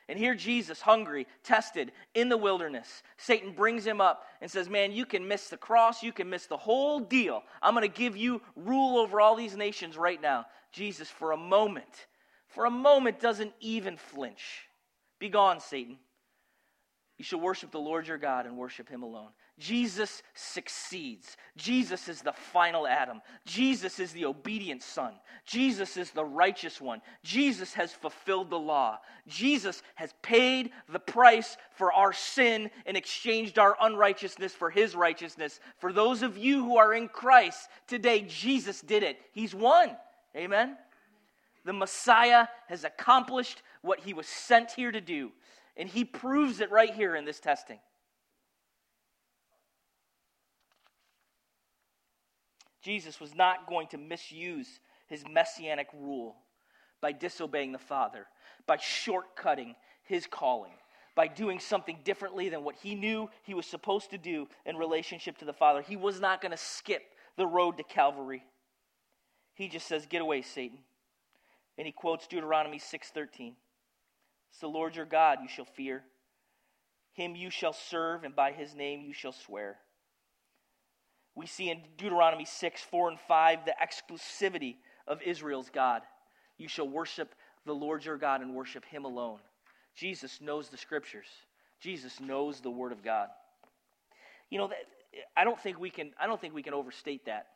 And 0.09 0.17
here, 0.17 0.35
Jesus, 0.35 0.81
hungry, 0.81 1.27
tested 1.43 1.91
in 2.13 2.29
the 2.29 2.37
wilderness, 2.37 3.03
Satan 3.17 3.51
brings 3.51 3.85
him 3.85 3.99
up 3.99 4.23
and 4.39 4.49
says, 4.49 4.69
Man, 4.69 4.91
you 4.93 5.05
can 5.05 5.27
miss 5.27 5.49
the 5.49 5.57
cross. 5.57 6.01
You 6.01 6.13
can 6.13 6.29
miss 6.29 6.45
the 6.45 6.57
whole 6.57 6.99
deal. 6.99 7.43
I'm 7.61 7.73
going 7.73 7.89
to 7.89 7.97
give 7.97 8.15
you 8.15 8.41
rule 8.55 8.99
over 8.99 9.19
all 9.19 9.35
these 9.35 9.57
nations 9.57 9.97
right 9.97 10.21
now. 10.21 10.45
Jesus, 10.71 11.09
for 11.09 11.33
a 11.33 11.37
moment, 11.37 12.07
for 12.47 12.65
a 12.65 12.71
moment, 12.71 13.19
doesn't 13.19 13.53
even 13.59 13.97
flinch. 13.97 14.67
Be 15.19 15.29
gone, 15.29 15.59
Satan. 15.59 15.97
You 17.17 17.25
shall 17.25 17.39
worship 17.39 17.71
the 17.71 17.79
Lord 17.79 18.07
your 18.07 18.17
God 18.17 18.45
and 18.45 18.57
worship 18.57 18.87
him 18.87 19.03
alone. 19.03 19.31
Jesus 19.59 20.21
succeeds. 20.35 21.35
Jesus 21.55 22.07
is 22.07 22.21
the 22.21 22.33
final 22.33 22.85
Adam. 22.85 23.21
Jesus 23.45 23.99
is 23.99 24.11
the 24.11 24.25
obedient 24.25 24.83
Son. 24.83 25.13
Jesus 25.45 25.97
is 25.97 26.11
the 26.11 26.23
righteous 26.23 26.79
one. 26.79 27.01
Jesus 27.23 27.73
has 27.73 27.91
fulfilled 27.91 28.51
the 28.51 28.59
law. 28.59 28.99
Jesus 29.27 29.81
has 29.95 30.13
paid 30.21 30.71
the 30.89 30.99
price 30.99 31.57
for 31.71 31.91
our 31.91 32.13
sin 32.13 32.69
and 32.85 32.95
exchanged 32.95 33.57
our 33.57 33.75
unrighteousness 33.81 34.53
for 34.53 34.69
his 34.69 34.95
righteousness. 34.95 35.59
For 35.79 35.91
those 35.91 36.21
of 36.21 36.37
you 36.37 36.63
who 36.63 36.77
are 36.77 36.93
in 36.93 37.07
Christ 37.07 37.69
today, 37.87 38.25
Jesus 38.27 38.81
did 38.81 39.01
it. 39.01 39.19
He's 39.31 39.55
won. 39.55 39.95
Amen? 40.35 40.77
The 41.65 41.73
Messiah 41.73 42.47
has 42.67 42.83
accomplished 42.83 43.63
what 43.81 44.01
he 44.01 44.13
was 44.13 44.27
sent 44.27 44.71
here 44.71 44.91
to 44.91 45.01
do. 45.01 45.31
And 45.75 45.89
he 45.89 46.05
proves 46.05 46.59
it 46.59 46.71
right 46.71 46.93
here 46.93 47.15
in 47.15 47.25
this 47.25 47.39
testing. 47.39 47.79
Jesus 52.87 53.19
was 53.19 53.35
not 53.35 53.67
going 53.67 53.87
to 53.87 53.97
misuse 53.97 54.79
his 55.07 55.25
messianic 55.29 55.89
rule 55.93 56.37
by 57.01 57.11
disobeying 57.11 57.73
the 57.73 57.77
Father, 57.77 58.25
by 58.65 58.77
shortcutting 58.77 59.75
his 60.03 60.25
calling, 60.25 60.71
by 61.13 61.27
doing 61.27 61.59
something 61.59 61.99
differently 62.05 62.47
than 62.47 62.63
what 62.63 62.75
he 62.75 62.95
knew 62.95 63.29
he 63.43 63.53
was 63.53 63.65
supposed 63.65 64.11
to 64.11 64.17
do 64.17 64.47
in 64.65 64.77
relationship 64.77 65.37
to 65.37 65.43
the 65.43 65.51
Father. 65.51 65.81
He 65.81 65.97
was 65.97 66.21
not 66.21 66.39
going 66.39 66.53
to 66.53 66.57
skip 66.57 67.01
the 67.35 67.45
road 67.45 67.75
to 67.75 67.83
Calvary. 67.83 68.45
He 69.53 69.67
just 69.67 69.85
says, 69.85 70.05
"Get 70.05 70.21
away, 70.21 70.41
Satan." 70.41 70.79
And 71.77 71.85
he 71.85 71.91
quotes 71.91 72.25
Deuteronomy 72.25 72.79
6:13. 72.79 73.57
It's 74.49 74.59
the 74.59 74.69
Lord 74.69 74.95
your 74.95 75.05
God 75.05 75.39
you 75.41 75.49
shall 75.49 75.65
fear. 75.65 76.05
Him 77.11 77.35
you 77.35 77.49
shall 77.49 77.73
serve, 77.73 78.23
and 78.23 78.33
by 78.33 78.53
his 78.53 78.73
name 78.75 79.01
you 79.01 79.11
shall 79.11 79.33
swear. 79.33 79.77
We 81.37 81.45
see 81.45 81.69
in 81.69 81.81
Deuteronomy 81.97 82.45
6, 82.45 82.81
4, 82.81 83.09
and 83.09 83.19
5 83.19 83.59
the 83.65 83.75
exclusivity 83.79 84.77
of 85.07 85.21
Israel's 85.21 85.69
God. 85.69 86.01
You 86.57 86.67
shall 86.67 86.87
worship 86.89 87.35
the 87.63 87.75
Lord 87.75 88.03
your 88.03 88.17
God 88.17 88.41
and 88.41 88.55
worship 88.55 88.83
him 88.83 89.05
alone. 89.05 89.37
Jesus 89.93 90.41
knows 90.41 90.69
the 90.69 90.77
scriptures. 90.77 91.27
Jesus 91.79 92.19
knows 92.19 92.59
the 92.59 92.71
word 92.71 92.91
of 92.91 93.03
God. 93.03 93.29
You 94.49 94.57
know, 94.57 94.71
I 95.35 95.43
don't 95.43 95.59
think 95.59 95.79
we 95.79 95.91
can 95.91 96.11
I 96.19 96.25
don't 96.25 96.41
think 96.41 96.55
we 96.55 96.63
can 96.63 96.73
overstate 96.73 97.25
that. 97.25 97.47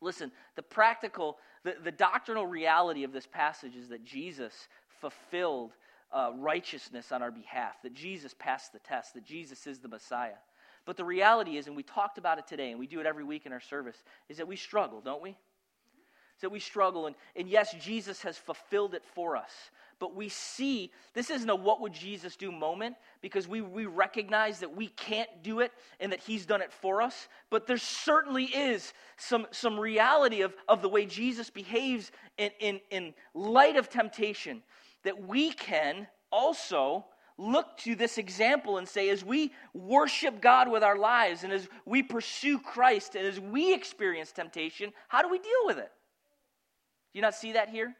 Listen, 0.00 0.32
the 0.56 0.62
practical, 0.62 1.36
the, 1.64 1.74
the 1.84 1.92
doctrinal 1.92 2.46
reality 2.46 3.04
of 3.04 3.12
this 3.12 3.26
passage 3.26 3.76
is 3.76 3.90
that 3.90 4.06
Jesus 4.06 4.68
fulfilled 5.00 5.72
uh, 6.12 6.30
righteousness 6.34 7.12
on 7.12 7.22
our 7.22 7.30
behalf, 7.30 7.74
that 7.82 7.92
Jesus 7.92 8.34
passed 8.38 8.72
the 8.72 8.78
test, 8.78 9.12
that 9.14 9.24
Jesus 9.24 9.66
is 9.66 9.80
the 9.80 9.88
Messiah. 9.88 10.38
But 10.84 10.96
the 10.96 11.04
reality 11.04 11.56
is, 11.56 11.66
and 11.66 11.76
we 11.76 11.82
talked 11.82 12.18
about 12.18 12.38
it 12.38 12.46
today, 12.46 12.70
and 12.70 12.80
we 12.80 12.86
do 12.86 13.00
it 13.00 13.06
every 13.06 13.24
week 13.24 13.46
in 13.46 13.52
our 13.52 13.60
service, 13.60 13.96
is 14.28 14.38
that 14.38 14.48
we 14.48 14.56
struggle, 14.56 15.00
don't 15.00 15.22
we? 15.22 15.30
Is 15.30 16.42
that 16.42 16.50
we 16.50 16.60
struggle. 16.60 17.06
And, 17.06 17.16
and 17.36 17.48
yes, 17.48 17.74
Jesus 17.80 18.22
has 18.22 18.38
fulfilled 18.38 18.94
it 18.94 19.04
for 19.14 19.36
us. 19.36 19.52
But 19.98 20.16
we 20.16 20.30
see 20.30 20.90
this 21.12 21.28
isn't 21.28 21.50
a 21.50 21.54
what 21.54 21.82
would 21.82 21.92
Jesus 21.92 22.34
do 22.34 22.50
moment 22.50 22.96
because 23.20 23.46
we, 23.46 23.60
we 23.60 23.84
recognize 23.84 24.60
that 24.60 24.74
we 24.74 24.88
can't 24.88 25.28
do 25.42 25.60
it 25.60 25.72
and 26.00 26.10
that 26.12 26.20
he's 26.20 26.46
done 26.46 26.62
it 26.62 26.72
for 26.72 27.02
us. 27.02 27.28
But 27.50 27.66
there 27.66 27.76
certainly 27.76 28.44
is 28.44 28.94
some, 29.18 29.46
some 29.50 29.78
reality 29.78 30.40
of, 30.40 30.54
of 30.66 30.80
the 30.80 30.88
way 30.88 31.04
Jesus 31.04 31.50
behaves 31.50 32.10
in, 32.38 32.50
in, 32.58 32.80
in 32.90 33.14
light 33.34 33.76
of 33.76 33.90
temptation 33.90 34.62
that 35.02 35.28
we 35.28 35.52
can 35.52 36.06
also 36.32 37.04
look 37.40 37.78
to 37.78 37.94
this 37.94 38.18
example 38.18 38.78
and 38.78 38.86
say, 38.86 39.08
as 39.08 39.24
we 39.24 39.52
worship 39.72 40.40
God 40.40 40.70
with 40.70 40.82
our 40.82 40.98
lives 40.98 41.42
and 41.42 41.52
as 41.52 41.66
we 41.86 42.02
pursue 42.02 42.58
Christ 42.58 43.14
and 43.14 43.26
as 43.26 43.40
we 43.40 43.72
experience 43.72 44.30
temptation, 44.30 44.92
how 45.08 45.22
do 45.22 45.28
we 45.28 45.38
deal 45.38 45.64
with 45.64 45.78
it? 45.78 45.90
Do 47.12 47.18
you 47.18 47.22
not 47.22 47.34
see 47.34 47.52
that 47.52 47.70
here? 47.70 47.94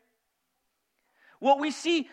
What 1.39 1.59
we 1.59 1.71
see 1.71 2.09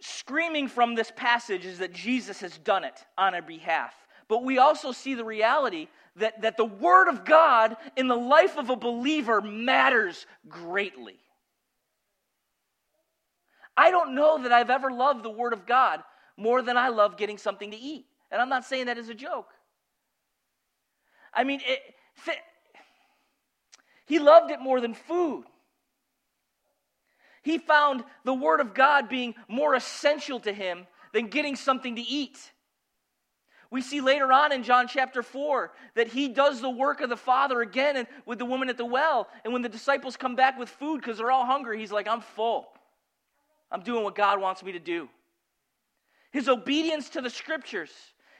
screaming 0.00 0.68
from 0.68 0.94
this 0.94 1.12
passage 1.14 1.66
is 1.66 1.78
that 1.78 1.92
Jesus 1.92 2.40
has 2.40 2.56
done 2.58 2.84
it 2.84 3.04
on 3.18 3.34
our 3.34 3.42
behalf. 3.42 3.92
But 4.28 4.44
we 4.44 4.58
also 4.58 4.92
see 4.92 5.14
the 5.14 5.24
reality 5.24 5.88
that, 6.16 6.42
that 6.42 6.56
the 6.56 6.64
Word 6.64 7.08
of 7.08 7.24
God 7.24 7.76
in 7.96 8.06
the 8.06 8.16
life 8.16 8.56
of 8.56 8.70
a 8.70 8.76
believer 8.76 9.40
matters 9.40 10.26
greatly. 10.48 11.16
I 13.76 13.90
don't 13.90 14.14
know 14.14 14.42
that 14.42 14.52
I've 14.52 14.70
ever 14.70 14.90
loved 14.92 15.24
the 15.24 15.30
Word 15.30 15.52
of 15.52 15.66
God 15.66 16.02
more 16.38 16.62
than 16.62 16.76
I 16.76 16.88
love 16.88 17.18
getting 17.18 17.36
something 17.36 17.72
to 17.72 17.76
eat. 17.76 18.06
And 18.30 18.40
I'm 18.40 18.48
not 18.48 18.64
saying 18.64 18.86
that 18.86 18.96
as 18.96 19.08
a 19.08 19.14
joke. 19.14 19.48
I 21.34 21.44
mean, 21.44 21.60
it, 21.66 21.80
th- 22.24 22.38
he 24.06 24.18
loved 24.18 24.50
it 24.50 24.60
more 24.60 24.80
than 24.80 24.94
food. 24.94 25.44
He 27.42 27.58
found 27.58 28.04
the 28.24 28.34
Word 28.34 28.60
of 28.60 28.72
God 28.72 29.08
being 29.08 29.34
more 29.48 29.74
essential 29.74 30.40
to 30.40 30.52
him 30.52 30.86
than 31.12 31.26
getting 31.26 31.56
something 31.56 31.96
to 31.96 32.02
eat. 32.02 32.52
We 33.70 33.82
see 33.82 34.00
later 34.00 34.32
on 34.32 34.52
in 34.52 34.62
John 34.62 34.86
chapter 34.88 35.22
4 35.22 35.72
that 35.94 36.08
he 36.08 36.28
does 36.28 36.60
the 36.60 36.70
work 36.70 37.00
of 37.00 37.10
the 37.10 37.16
Father 37.16 37.60
again 37.60 37.96
and 37.96 38.06
with 38.24 38.38
the 38.38 38.46
woman 38.46 38.70
at 38.70 38.78
the 38.78 38.84
well. 38.84 39.28
And 39.44 39.52
when 39.52 39.62
the 39.62 39.68
disciples 39.68 40.16
come 40.16 40.36
back 40.36 40.58
with 40.58 40.68
food 40.68 41.00
because 41.00 41.18
they're 41.18 41.30
all 41.30 41.44
hungry, 41.44 41.78
he's 41.78 41.92
like, 41.92 42.08
I'm 42.08 42.20
full. 42.20 42.68
I'm 43.70 43.82
doing 43.82 44.04
what 44.04 44.14
God 44.14 44.40
wants 44.40 44.62
me 44.62 44.72
to 44.72 44.78
do 44.78 45.08
his 46.38 46.48
obedience 46.48 47.08
to 47.08 47.20
the 47.20 47.28
scriptures, 47.28 47.90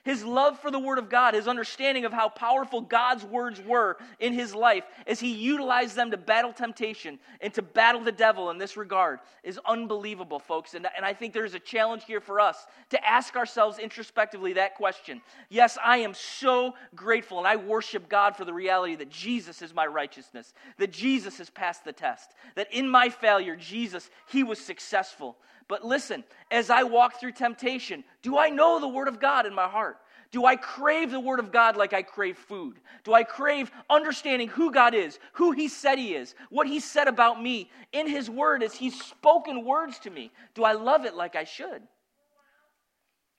his 0.04 0.24
love 0.24 0.56
for 0.60 0.70
the 0.70 0.78
Word 0.78 0.98
of 0.98 1.10
God, 1.10 1.34
his 1.34 1.48
understanding 1.48 2.04
of 2.04 2.12
how 2.12 2.28
powerful 2.28 2.80
God's 2.80 3.24
words 3.24 3.60
were 3.60 3.96
in 4.20 4.32
his 4.32 4.54
life 4.54 4.84
as 5.08 5.18
he 5.18 5.32
utilized 5.32 5.96
them 5.96 6.12
to 6.12 6.16
battle 6.16 6.52
temptation 6.52 7.18
and 7.40 7.52
to 7.54 7.60
battle 7.60 8.00
the 8.00 8.12
devil 8.12 8.50
in 8.50 8.58
this 8.58 8.76
regard 8.76 9.18
is 9.42 9.58
unbelievable, 9.66 10.38
folks. 10.38 10.74
And, 10.74 10.86
and 10.96 11.04
I 11.04 11.12
think 11.12 11.34
there's 11.34 11.54
a 11.54 11.58
challenge 11.58 12.04
here 12.04 12.20
for 12.20 12.38
us 12.38 12.68
to 12.90 13.04
ask 13.04 13.34
ourselves 13.34 13.80
introspectively 13.80 14.52
that 14.52 14.76
question. 14.76 15.20
Yes, 15.48 15.76
I 15.84 15.96
am 15.96 16.14
so 16.14 16.76
grateful 16.94 17.38
and 17.38 17.48
I 17.48 17.56
worship 17.56 18.08
God 18.08 18.36
for 18.36 18.44
the 18.44 18.54
reality 18.54 18.94
that 18.94 19.10
Jesus 19.10 19.60
is 19.60 19.74
my 19.74 19.88
righteousness, 19.88 20.54
that 20.76 20.92
Jesus 20.92 21.38
has 21.38 21.50
passed 21.50 21.84
the 21.84 21.92
test, 21.92 22.30
that 22.54 22.72
in 22.72 22.88
my 22.88 23.08
failure, 23.08 23.56
Jesus, 23.56 24.08
he 24.28 24.44
was 24.44 24.60
successful. 24.60 25.36
But 25.68 25.84
listen, 25.84 26.24
as 26.50 26.70
I 26.70 26.82
walk 26.82 27.20
through 27.20 27.32
temptation, 27.32 28.02
do 28.22 28.38
I 28.38 28.48
know 28.48 28.80
the 28.80 28.88
Word 28.88 29.06
of 29.06 29.20
God 29.20 29.44
in 29.46 29.54
my 29.54 29.68
heart? 29.68 29.98
Do 30.30 30.44
I 30.44 30.56
crave 30.56 31.10
the 31.10 31.20
Word 31.20 31.38
of 31.38 31.52
God 31.52 31.76
like 31.76 31.92
I 31.92 32.02
crave 32.02 32.36
food? 32.36 32.80
Do 33.04 33.14
I 33.14 33.22
crave 33.22 33.70
understanding 33.88 34.48
who 34.48 34.70
God 34.72 34.94
is, 34.94 35.18
who 35.34 35.52
He 35.52 35.68
said 35.68 35.98
He 35.98 36.14
is, 36.14 36.34
what 36.50 36.66
He 36.66 36.80
said 36.80 37.06
about 37.06 37.42
me 37.42 37.70
in 37.92 38.06
His 38.08 38.28
Word 38.28 38.62
as 38.62 38.74
He's 38.74 38.98
spoken 39.02 39.64
words 39.64 39.98
to 40.00 40.10
me? 40.10 40.32
Do 40.54 40.64
I 40.64 40.72
love 40.72 41.04
it 41.04 41.14
like 41.14 41.36
I 41.36 41.44
should? 41.44 41.82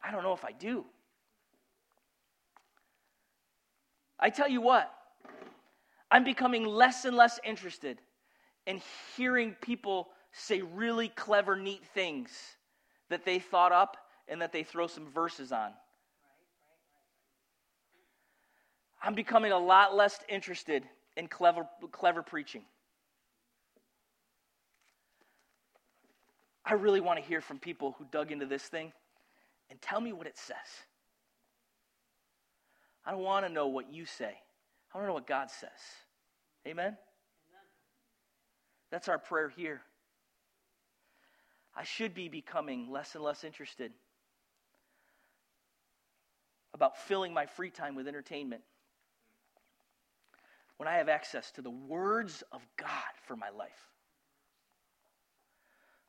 I 0.03 0.11
don't 0.11 0.23
know 0.23 0.33
if 0.33 0.45
I 0.45 0.51
do. 0.51 0.85
I 4.19 4.29
tell 4.29 4.47
you 4.49 4.61
what, 4.61 4.91
I'm 6.11 6.23
becoming 6.23 6.65
less 6.65 7.05
and 7.05 7.15
less 7.15 7.39
interested 7.43 7.99
in 8.65 8.81
hearing 9.15 9.55
people 9.61 10.09
say 10.31 10.61
really 10.61 11.09
clever, 11.09 11.55
neat 11.55 11.83
things 11.93 12.29
that 13.09 13.25
they 13.25 13.39
thought 13.39 13.71
up 13.71 13.97
and 14.27 14.41
that 14.41 14.51
they 14.51 14.63
throw 14.63 14.87
some 14.87 15.11
verses 15.11 15.51
on. 15.51 15.71
I'm 19.01 19.15
becoming 19.15 19.51
a 19.51 19.57
lot 19.57 19.95
less 19.95 20.19
interested 20.27 20.83
in 21.15 21.27
clever, 21.27 21.67
clever 21.91 22.21
preaching. 22.21 22.63
I 26.65 26.73
really 26.73 27.01
want 27.01 27.19
to 27.19 27.25
hear 27.25 27.41
from 27.41 27.57
people 27.57 27.95
who 27.97 28.05
dug 28.11 28.31
into 28.31 28.45
this 28.45 28.63
thing 28.63 28.91
and 29.69 29.81
tell 29.81 29.99
me 29.99 30.13
what 30.13 30.27
it 30.27 30.37
says. 30.37 30.57
I 33.05 33.11
don't 33.11 33.21
want 33.21 33.45
to 33.45 33.51
know 33.51 33.67
what 33.67 33.91
you 33.91 34.05
say. 34.05 34.37
I 34.93 34.97
want 34.97 35.05
to 35.05 35.07
know 35.07 35.13
what 35.13 35.27
God 35.27 35.49
says. 35.49 35.69
Amen? 36.67 36.85
Amen? 36.87 36.97
That's 38.91 39.07
our 39.07 39.17
prayer 39.17 39.49
here. 39.49 39.81
I 41.79 41.83
should 41.85 42.13
be 42.13 42.27
becoming 42.27 42.91
less 42.91 43.15
and 43.15 43.23
less 43.23 43.45
interested 43.45 43.93
about 46.73 46.97
filling 46.97 47.33
my 47.33 47.45
free 47.45 47.69
time 47.69 47.95
with 47.95 48.05
entertainment 48.05 48.63
when 50.75 50.89
I 50.89 50.97
have 50.97 51.07
access 51.07 51.51
to 51.51 51.61
the 51.61 51.69
words 51.69 52.43
of 52.51 52.61
God 52.75 52.89
for 53.25 53.37
my 53.37 53.49
life. 53.49 53.87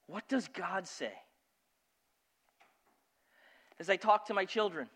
What 0.09 0.29
does 0.29 0.49
God 0.49 0.89
say? 0.89 1.13
As 3.79 3.89
I 3.89 3.95
talk 3.95 4.27
to 4.27 4.35
my 4.35 4.47
children, 4.47 4.89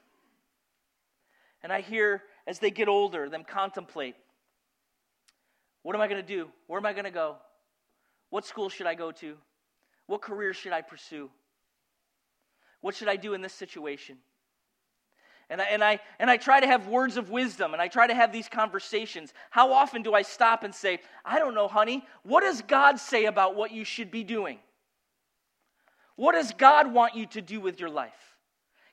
and 1.63 1.73
I 1.73 1.83
hear 1.83 2.25
as 2.49 2.59
they 2.59 2.73
get 2.73 2.89
older 2.89 3.29
them 3.29 3.45
contemplate 3.45 4.17
what 5.83 5.95
am 5.95 6.01
I 6.01 6.09
going 6.09 6.21
to 6.21 6.27
do? 6.27 6.49
Where 6.67 6.81
am 6.81 6.87
I 6.87 6.95
going 6.95 7.05
to 7.05 7.11
go? 7.11 7.37
What 8.31 8.47
school 8.47 8.71
should 8.71 8.87
I 8.87 8.95
go 8.95 9.13
to? 9.13 9.37
What 10.07 10.23
career 10.23 10.53
should 10.53 10.73
I 10.73 10.83
pursue? 10.83 11.31
What 12.81 12.95
should 12.95 13.09
I 13.09 13.17
do 13.17 13.35
in 13.35 13.41
this 13.41 13.53
situation? 13.53 14.19
And 15.51 15.61
I, 15.61 15.65
and, 15.65 15.85
I, 15.85 16.01
and 16.19 16.31
I 16.31 16.37
try 16.37 16.61
to 16.61 16.67
have 16.67 16.87
words 16.89 17.17
of 17.17 17.31
wisdom 17.31 17.73
and 17.73 17.83
I 17.83 17.89
try 17.89 18.07
to 18.07 18.15
have 18.15 18.33
these 18.33 18.49
conversations. 18.49 19.33
How 19.51 19.73
often 19.73 20.03
do 20.03 20.15
I 20.15 20.23
stop 20.23 20.65
and 20.65 20.75
say, 20.75 21.01
I 21.25 21.39
don't 21.39 21.55
know, 21.55 21.69
honey, 21.69 22.05
what 22.23 22.43
does 22.43 22.63
God 22.63 22.99
say 22.99 23.27
about 23.27 23.55
what 23.55 23.71
you 23.71 23.85
should 23.85 24.11
be 24.11 24.25
doing? 24.25 24.59
What 26.17 26.33
does 26.33 26.53
God 26.53 26.93
want 26.93 27.15
you 27.15 27.27
to 27.27 27.43
do 27.43 27.61
with 27.61 27.81
your 27.81 27.91
life? 27.91 28.13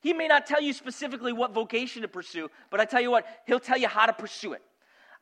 He 0.02 0.12
may 0.12 0.26
not 0.26 0.46
tell 0.46 0.60
you 0.60 0.72
specifically 0.72 1.32
what 1.32 1.54
vocation 1.54 2.02
to 2.02 2.08
pursue, 2.08 2.50
but 2.70 2.80
I 2.80 2.84
tell 2.84 3.00
you 3.00 3.10
what, 3.10 3.24
He'll 3.46 3.60
tell 3.60 3.78
you 3.78 3.88
how 3.88 4.06
to 4.06 4.12
pursue 4.12 4.52
it. 4.52 4.62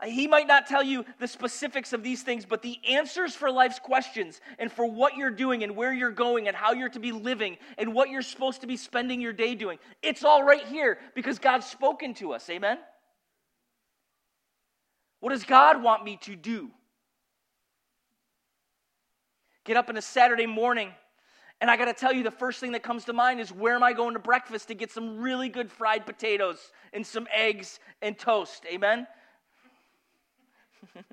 He 0.05 0.27
might 0.27 0.47
not 0.47 0.67
tell 0.67 0.83
you 0.83 1.05
the 1.19 1.29
specifics 1.29 1.93
of 1.93 2.03
these 2.03 2.23
things, 2.23 2.47
but 2.47 2.63
the 2.63 2.79
answers 2.89 3.35
for 3.35 3.51
life's 3.51 3.79
questions 3.79 4.41
and 4.59 4.71
for 4.71 4.87
what 4.87 5.17
you're 5.17 5.31
doing 5.31 5.63
and 5.63 5.77
where 5.77 5.93
you're 5.93 6.11
going 6.11 6.49
and 6.49 6.57
how 6.57 6.73
you're 6.73 6.89
to 6.91 7.01
be 7.01 7.13
living 7.13 7.59
and 7.77 7.93
what 7.93 8.09
you're 8.09 8.23
supposed 8.23 8.63
to 8.63 8.67
be 8.67 8.77
spending 8.77 9.21
your 9.21 9.33
day 9.33 9.55
doing, 9.55 9.79
it's 10.03 10.25
all 10.25 10.43
right 10.43 10.67
here 10.67 10.99
because 11.15 11.39
God's 11.39 11.67
spoken 11.67 12.15
to 12.15 12.33
us. 12.33 12.49
Amen? 12.49 12.79
What 15.21 15.31
does 15.31 15.45
God 15.45 15.83
want 15.83 16.05
me 16.05 16.19
to 16.23 16.35
do? 16.35 16.71
Get 19.65 19.77
up 19.77 19.91
on 19.91 19.97
a 19.97 20.03
Saturday 20.03 20.47
morning 20.47 20.93
and 21.61 21.71
I 21.71 21.77
got 21.77 21.87
to 21.87 21.93
tell 21.93 22.13
you, 22.13 22.23
the 22.23 22.31
first 22.31 22.59
thing 22.59 22.73
that 22.73 22.83
comes 22.83 23.05
to 23.05 23.13
mind 23.13 23.39
is 23.39 23.53
where 23.53 23.75
am 23.75 23.83
I 23.83 23.93
going 23.93 24.15
to 24.15 24.21
breakfast 24.21 24.69
to 24.69 24.75
get 24.75 24.91
some 24.91 25.19
really 25.19 25.51
good 25.51 25.71
fried 25.71 26.07
potatoes 26.07 26.73
and 26.95 27.07
some 27.07 27.29
eggs 27.35 27.81
and 28.01 28.19
toast? 28.19 28.65
Amen? 28.73 29.07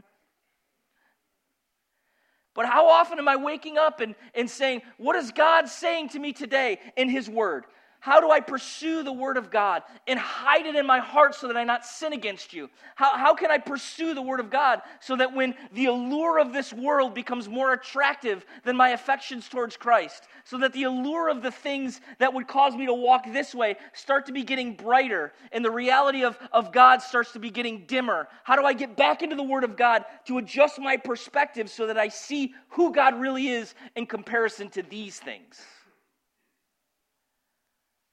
but 2.56 2.65
how 2.65 2.88
often 2.88 3.19
am 3.19 3.27
I 3.27 3.36
waking 3.36 3.77
up 3.77 3.99
and, 3.99 4.15
and 4.34 4.49
saying, 4.49 4.82
What 4.97 5.15
is 5.15 5.32
God 5.32 5.67
saying 5.69 6.10
to 6.10 6.19
me 6.19 6.34
today 6.34 6.80
in 6.95 7.10
His 7.10 7.30
Word? 7.30 7.65
How 7.99 8.21
do 8.21 8.29
I 8.29 8.39
pursue 8.39 9.01
the 9.01 9.12
Word 9.12 9.38
of 9.38 9.49
God 9.49 9.81
and 10.07 10.19
hide 10.19 10.65
it 10.65 10.75
in 10.75 10.86
my 10.86 10.99
heart 10.99 11.33
so 11.33 11.47
that 11.47 11.57
I 11.57 11.63
not 11.63 11.86
sin 11.86 12.13
against 12.13 12.53
you? 12.53 12.69
How, 12.95 13.17
how 13.17 13.33
can 13.33 13.49
I 13.49 13.57
pursue 13.57 14.13
the 14.13 14.21
Word 14.21 14.39
of 14.39 14.49
God 14.49 14.81
so 15.01 15.15
that 15.15 15.33
when 15.33 15.55
the 15.73 15.88
allure 15.88 16.39
of 16.39 16.53
this 16.53 16.71
world 16.71 17.15
becomes 17.15 17.49
more 17.49 17.73
attractive 17.73 18.45
than 18.63 18.77
my 18.77 18.89
affections 18.89 19.49
towards 19.49 19.77
Christ, 19.77 20.27
so 20.43 20.60
that 20.60 20.73
the 20.73 20.83
allure 20.83 21.27
of 21.27 21.41
the 21.41 21.51
things 21.51 21.99
that 22.19 22.33
would 22.33 22.47
cause 22.47 22.75
me 22.75 22.86
to 22.86 22.93
walk 22.93 23.25
this 23.33 23.55
way 23.55 23.75
start 23.93 24.27
to 24.27 24.31
be 24.31 24.43
getting 24.43 24.75
brighter 24.75 25.33
and 25.51 25.65
the 25.65 25.71
reality 25.71 26.23
of, 26.23 26.38
of 26.51 26.71
God 26.71 27.01
starts 27.01 27.31
to 27.33 27.39
be 27.39 27.49
getting 27.49 27.86
dimmer? 27.88 28.27
How 28.43 28.55
do 28.55 28.63
I 28.63 28.73
get 28.73 28.95
back 28.95 29.23
into 29.23 29.36
the 29.36 29.43
Word 29.43 29.63
of 29.63 29.75
God 29.75 30.05
to 30.25 30.38
adjust 30.38 30.79
my 30.79 30.97
perspective 30.97 31.69
so 31.69 31.88
that 31.88 31.97
I 31.97 32.10
see 32.10 32.53
who 32.69 32.93
God 32.93 33.19
really 33.19 33.47
is 33.47 33.73
in 33.95 34.05
comparison 34.05 34.69
to 34.69 34.83
these 34.83 35.19
things? 35.19 35.60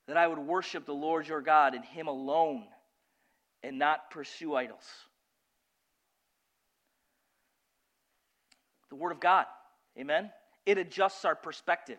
That 0.07 0.17
I 0.17 0.27
would 0.27 0.39
worship 0.39 0.87
the 0.87 0.95
Lord 0.95 1.27
your 1.27 1.41
God 1.41 1.75
and 1.75 1.85
Him 1.85 2.09
alone 2.09 2.65
and 3.63 3.79
not 3.79 4.11
pursue 4.11 4.55
idols. 4.55 4.85
The 8.91 8.97
Word 8.97 9.13
of 9.13 9.21
God, 9.21 9.47
amen? 9.99 10.31
It 10.67 10.79
adjusts 10.79 11.25
our 11.25 11.35
perspective, 11.35 11.99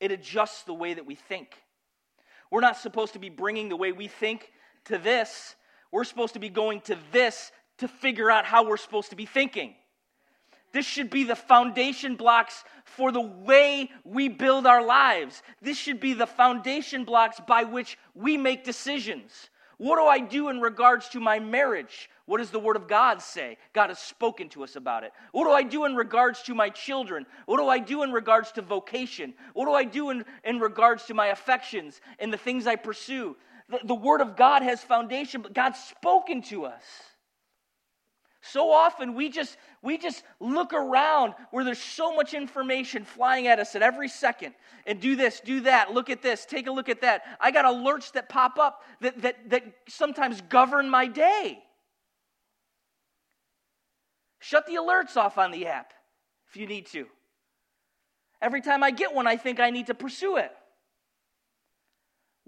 it 0.00 0.12
adjusts 0.12 0.62
the 0.62 0.74
way 0.74 0.94
that 0.94 1.06
we 1.06 1.14
think. 1.14 1.56
We're 2.50 2.60
not 2.60 2.78
supposed 2.78 3.12
to 3.12 3.18
be 3.18 3.28
bringing 3.28 3.68
the 3.68 3.76
way 3.76 3.92
we 3.92 4.08
think 4.08 4.50
to 4.86 4.96
this, 4.96 5.54
we're 5.90 6.04
supposed 6.04 6.34
to 6.34 6.40
be 6.40 6.48
going 6.48 6.80
to 6.82 6.96
this 7.12 7.52
to 7.78 7.88
figure 7.88 8.30
out 8.30 8.44
how 8.44 8.66
we're 8.66 8.76
supposed 8.76 9.10
to 9.10 9.16
be 9.16 9.26
thinking. 9.26 9.74
This 10.72 10.86
should 10.86 11.10
be 11.10 11.24
the 11.24 11.36
foundation 11.36 12.16
blocks 12.16 12.64
for 12.84 13.12
the 13.12 13.20
way 13.20 13.90
we 14.04 14.28
build 14.28 14.66
our 14.66 14.84
lives. 14.84 15.42
This 15.62 15.78
should 15.78 16.00
be 16.00 16.14
the 16.14 16.26
foundation 16.26 17.04
blocks 17.04 17.40
by 17.40 17.64
which 17.64 17.98
we 18.14 18.36
make 18.36 18.64
decisions. 18.64 19.50
What 19.78 19.96
do 19.96 20.06
I 20.06 20.18
do 20.18 20.48
in 20.48 20.60
regards 20.60 21.08
to 21.10 21.20
my 21.20 21.38
marriage? 21.38 22.10
What 22.26 22.38
does 22.38 22.50
the 22.50 22.58
Word 22.58 22.74
of 22.74 22.88
God 22.88 23.22
say? 23.22 23.56
God 23.72 23.90
has 23.90 24.00
spoken 24.00 24.48
to 24.50 24.64
us 24.64 24.74
about 24.74 25.04
it. 25.04 25.12
What 25.30 25.44
do 25.44 25.52
I 25.52 25.62
do 25.62 25.84
in 25.84 25.94
regards 25.94 26.42
to 26.42 26.54
my 26.54 26.68
children? 26.68 27.24
What 27.46 27.58
do 27.58 27.68
I 27.68 27.78
do 27.78 28.02
in 28.02 28.12
regards 28.12 28.50
to 28.52 28.62
vocation? 28.62 29.34
What 29.54 29.66
do 29.66 29.72
I 29.72 29.84
do 29.84 30.10
in, 30.10 30.24
in 30.42 30.58
regards 30.58 31.04
to 31.06 31.14
my 31.14 31.28
affections 31.28 32.00
and 32.18 32.32
the 32.32 32.36
things 32.36 32.66
I 32.66 32.74
pursue? 32.74 33.36
The, 33.68 33.78
the 33.84 33.94
Word 33.94 34.20
of 34.20 34.36
God 34.36 34.62
has 34.62 34.82
foundation, 34.82 35.42
but 35.42 35.54
God's 35.54 35.78
spoken 35.78 36.42
to 36.42 36.64
us. 36.64 36.82
So 38.40 38.70
often 38.70 39.14
we 39.14 39.30
just 39.30 39.56
we 39.82 39.98
just 39.98 40.22
look 40.40 40.72
around 40.72 41.34
where 41.50 41.64
there's 41.64 41.78
so 41.78 42.14
much 42.14 42.34
information 42.34 43.04
flying 43.04 43.48
at 43.48 43.58
us 43.58 43.74
at 43.74 43.82
every 43.82 44.08
second 44.08 44.54
and 44.86 45.00
do 45.00 45.16
this, 45.16 45.40
do 45.40 45.60
that, 45.62 45.92
look 45.92 46.08
at 46.08 46.22
this, 46.22 46.46
take 46.46 46.68
a 46.68 46.72
look 46.72 46.88
at 46.88 47.00
that. 47.00 47.22
I 47.40 47.50
got 47.50 47.64
alerts 47.64 48.12
that 48.12 48.28
pop 48.28 48.58
up 48.58 48.82
that 49.00 49.20
that 49.22 49.50
that 49.50 49.64
sometimes 49.88 50.40
govern 50.42 50.88
my 50.88 51.06
day. 51.06 51.58
Shut 54.38 54.66
the 54.66 54.74
alerts 54.74 55.16
off 55.16 55.36
on 55.36 55.50
the 55.50 55.66
app 55.66 55.92
if 56.48 56.56
you 56.56 56.66
need 56.66 56.86
to. 56.86 57.06
Every 58.40 58.60
time 58.60 58.84
I 58.84 58.92
get 58.92 59.12
one, 59.12 59.26
I 59.26 59.36
think 59.36 59.58
I 59.58 59.70
need 59.70 59.88
to 59.88 59.94
pursue 59.94 60.36
it. 60.36 60.52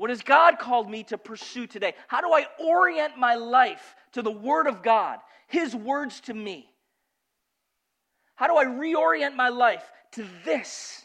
What 0.01 0.09
has 0.09 0.23
God 0.23 0.59
called 0.59 0.89
me 0.89 1.03
to 1.05 1.19
pursue 1.19 1.67
today? 1.67 1.93
How 2.09 2.23
do 2.23 2.33
I 2.33 2.47
orient 2.59 3.19
my 3.19 3.35
life 3.35 3.95
to 4.13 4.23
the 4.23 4.31
Word 4.31 4.67
of 4.67 4.83
God, 4.83 5.19
His 5.47 5.77
words 5.77 6.21
to 6.23 6.33
me? 6.33 6.73
How 8.35 8.47
do 8.47 8.57
I 8.57 8.65
reorient 8.65 9.37
my 9.37 9.51
life 9.51 9.85
to 10.13 10.25
this 10.43 11.05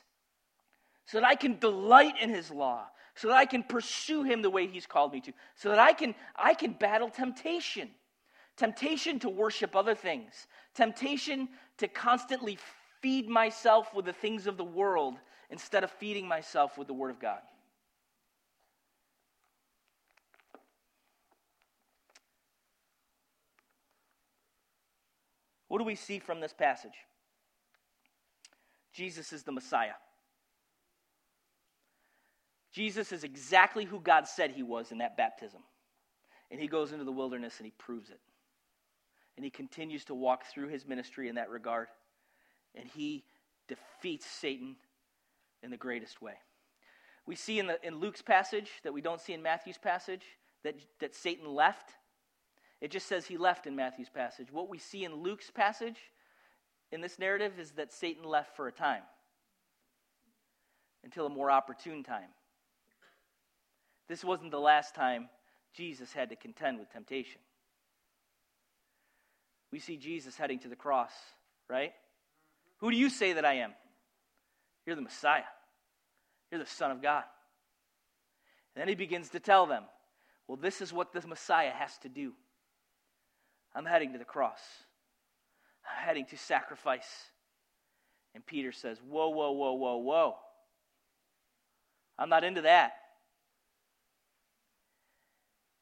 so 1.08 1.20
that 1.20 1.28
I 1.28 1.36
can 1.36 1.60
delight 1.60 2.14
in 2.22 2.30
His 2.30 2.50
law, 2.50 2.86
so 3.16 3.28
that 3.28 3.36
I 3.36 3.46
can 3.46 3.64
pursue 3.64 4.24
Him 4.24 4.42
the 4.42 4.50
way 4.50 4.66
He's 4.66 4.86
called 4.86 5.12
me 5.12 5.20
to, 5.20 5.34
so 5.56 5.68
that 5.68 5.80
I 5.80 5.92
can, 5.92 6.16
I 6.34 6.54
can 6.54 6.72
battle 6.72 7.10
temptation? 7.10 7.90
Temptation 8.56 9.20
to 9.20 9.30
worship 9.30 9.76
other 9.76 9.94
things, 9.94 10.48
temptation 10.74 11.50
to 11.80 11.90
constantly 11.90 12.58
feed 13.02 13.28
myself 13.28 13.94
with 13.94 14.06
the 14.06 14.14
things 14.14 14.48
of 14.48 14.56
the 14.56 14.64
world 14.64 15.16
instead 15.50 15.84
of 15.84 15.92
feeding 15.92 16.26
myself 16.26 16.78
with 16.78 16.88
the 16.88 16.94
Word 16.94 17.10
of 17.10 17.20
God. 17.20 17.42
What 25.76 25.80
do 25.80 25.86
we 25.88 25.96
see 25.96 26.20
from 26.20 26.40
this 26.40 26.54
passage? 26.54 26.94
Jesus 28.94 29.34
is 29.34 29.44
the 29.44 29.52
Messiah. 29.52 29.98
Jesus 32.72 33.12
is 33.12 33.26
exactly 33.26 33.84
who 33.84 34.00
God 34.00 34.26
said 34.26 34.52
he 34.52 34.64
was 34.64 34.94
in 34.94 35.00
that 35.00 35.18
baptism. 35.18 35.60
And 36.50 36.62
he 36.62 36.70
goes 36.70 36.94
into 36.94 37.04
the 37.04 37.12
wilderness 37.12 37.56
and 37.58 37.66
he 37.66 37.74
proves 37.78 38.10
it. 38.10 38.22
And 39.36 39.44
he 39.44 39.50
continues 39.50 40.06
to 40.06 40.16
walk 40.16 40.46
through 40.46 40.70
his 40.70 40.88
ministry 40.88 41.28
in 41.28 41.36
that 41.36 41.50
regard. 41.50 41.88
And 42.74 42.88
he 42.96 43.26
defeats 43.68 44.26
Satan 44.26 44.78
in 45.62 45.72
the 45.72 45.78
greatest 45.78 46.22
way. 46.22 46.36
We 47.26 47.36
see 47.36 47.60
in, 47.60 47.68
the, 47.68 47.86
in 47.86 48.00
Luke's 48.00 48.22
passage 48.22 48.70
that 48.86 48.94
we 48.94 49.02
don't 49.02 49.20
see 49.20 49.34
in 49.34 49.42
Matthew's 49.42 49.78
passage 49.78 50.24
that, 50.64 50.76
that 51.02 51.14
Satan 51.14 51.54
left 51.54 51.90
it 52.82 52.92
just 52.92 53.08
says 53.08 53.26
he 53.26 53.38
left 53.38 53.68
in 53.68 53.76
Matthew's 53.76 54.10
passage. 54.10 54.52
What 54.52 54.70
we 54.70 54.78
see 54.78 55.04
in 55.04 55.16
Luke's 55.16 55.50
passage 55.50 55.98
in 56.92 57.02
this 57.02 57.18
narrative 57.18 57.54
is 57.60 57.72
that 57.72 57.94
Satan 57.94 58.24
left 58.24 58.56
for 58.56 58.68
a 58.68 58.72
time 58.72 59.04
until 61.04 61.26
a 61.26 61.30
more 61.30 61.50
opportune 61.50 62.04
time. 62.04 62.30
This 64.08 64.24
wasn't 64.24 64.52
the 64.52 64.60
last 64.60 64.94
time 64.94 65.30
Jesus 65.74 66.14
had 66.14 66.30
to 66.30 66.36
contend 66.36 66.80
with 66.80 66.92
temptation. 66.92 67.42
We 69.72 69.80
see 69.80 69.98
Jesus 69.98 70.38
heading 70.38 70.60
to 70.60 70.68
the 70.68 70.76
cross, 70.76 71.12
right? 71.70 71.94
Who 72.78 72.92
do 72.92 72.98
you 72.98 73.10
say 73.10 73.34
that 73.34 73.46
I 73.46 73.56
am? 73.56 73.74
You're 74.86 74.96
the 74.96 75.02
Messiah. 75.02 75.42
You're 76.52 76.60
the 76.62 76.66
Son 76.66 76.92
of 76.92 77.02
God. 77.02 77.24
And 78.76 78.82
then 78.82 78.88
he 78.88 78.96
begins 78.96 79.30
to 79.30 79.40
tell 79.40 79.66
them 79.66 79.84
Well, 80.48 80.58
this 80.58 80.82
is 80.82 80.94
what 80.94 81.14
the 81.14 81.26
Messiah 81.28 81.72
has 81.72 81.98
to 82.00 82.10
do. 82.10 82.34
I'm 83.76 83.86
heading 83.86 84.14
to 84.14 84.18
the 84.18 84.26
cross, 84.26 84.62
I'm 85.86 86.06
heading 86.06 86.26
to 86.28 86.38
sacrifice. 86.38 87.10
And 88.34 88.46
Peter 88.46 88.74
says, 88.74 88.98
Whoa, 89.08 89.30
whoa, 89.30 89.52
whoa, 89.52 89.74
whoa, 89.74 89.98
whoa. 89.98 90.36
I'm 92.18 92.30
not 92.30 92.44
into 92.44 92.62
that. 92.62 92.94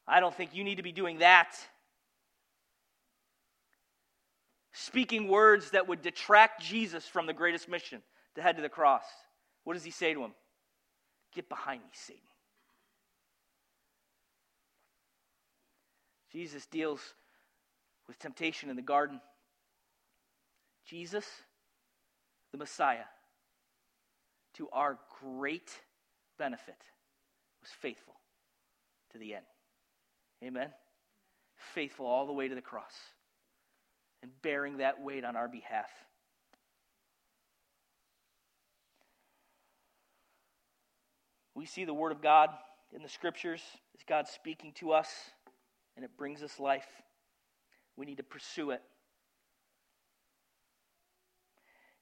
I 0.06 0.20
don't 0.20 0.34
think 0.34 0.54
you 0.54 0.64
need 0.64 0.76
to 0.76 0.82
be 0.82 0.92
doing 0.92 1.18
that. 1.18 1.56
Speaking 4.72 5.28
words 5.28 5.70
that 5.70 5.88
would 5.88 6.02
detract 6.02 6.62
Jesus 6.62 7.06
from 7.06 7.26
the 7.26 7.32
greatest 7.32 7.68
mission 7.68 8.02
to 8.34 8.42
head 8.42 8.56
to 8.56 8.62
the 8.62 8.68
cross. 8.68 9.04
What 9.62 9.74
does 9.74 9.84
he 9.84 9.90
say 9.90 10.12
to 10.14 10.22
him? 10.22 10.32
Get 11.34 11.48
behind 11.48 11.80
me, 11.82 11.90
Satan. 11.92 12.20
Jesus 16.32 16.66
deals 16.66 17.00
with 18.06 18.18
temptation 18.18 18.70
in 18.70 18.76
the 18.76 18.82
garden. 18.82 19.20
Jesus, 20.86 21.26
the 22.52 22.58
Messiah, 22.58 23.04
to 24.54 24.68
our 24.72 24.98
great 25.20 25.70
benefit, 26.38 26.76
was 27.60 27.70
faithful 27.80 28.14
to 29.12 29.18
the 29.18 29.34
end. 29.34 29.46
Amen? 30.44 30.68
Faithful 31.56 32.06
all 32.06 32.26
the 32.26 32.32
way 32.32 32.48
to 32.48 32.54
the 32.54 32.60
cross 32.60 32.94
and 34.22 34.30
bearing 34.42 34.78
that 34.78 35.02
weight 35.02 35.24
on 35.24 35.36
our 35.36 35.48
behalf. 35.48 35.90
We 41.54 41.66
see 41.66 41.84
the 41.84 41.94
Word 41.94 42.12
of 42.12 42.20
God 42.20 42.50
in 42.94 43.02
the 43.02 43.08
Scriptures 43.08 43.62
as 43.94 44.02
God 44.06 44.26
speaking 44.26 44.72
to 44.76 44.92
us, 44.92 45.08
and 45.96 46.04
it 46.04 46.10
brings 46.16 46.42
us 46.42 46.58
life. 46.58 46.86
We 47.96 48.06
need 48.06 48.16
to 48.16 48.22
pursue 48.22 48.70
it. 48.70 48.82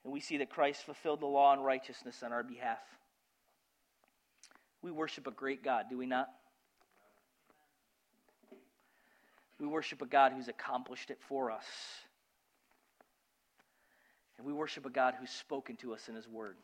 And 0.04 0.12
we 0.12 0.20
see 0.20 0.38
that 0.38 0.50
Christ 0.50 0.84
fulfilled 0.84 1.20
the 1.20 1.26
law 1.26 1.52
and 1.52 1.64
righteousness 1.64 2.22
on 2.22 2.32
our 2.32 2.42
behalf. 2.42 2.80
We 4.82 4.90
worship 4.90 5.26
a 5.26 5.30
great 5.30 5.62
God, 5.62 5.86
do 5.88 5.96
we 5.96 6.06
not? 6.06 6.28
We 9.60 9.66
worship 9.68 10.02
a 10.02 10.06
God 10.06 10.32
who's 10.32 10.48
accomplished 10.48 11.10
it 11.10 11.18
for 11.28 11.52
us. 11.52 11.64
And 14.36 14.46
we 14.46 14.52
worship 14.52 14.86
a 14.86 14.90
God 14.90 15.14
who's 15.20 15.30
spoken 15.30 15.76
to 15.76 15.94
us 15.94 16.08
in 16.08 16.16
His 16.16 16.26
Word. 16.26 16.56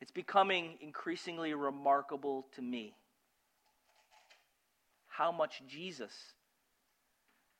It's 0.00 0.12
becoming 0.12 0.78
increasingly 0.80 1.52
remarkable 1.54 2.46
to 2.54 2.62
me 2.62 2.94
how 5.08 5.32
much 5.32 5.62
Jesus 5.66 6.12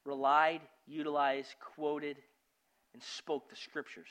relied, 0.04 0.60
utilized, 0.86 1.54
quoted, 1.74 2.16
and 2.94 3.02
spoke 3.02 3.48
the 3.48 3.56
Scriptures. 3.56 4.10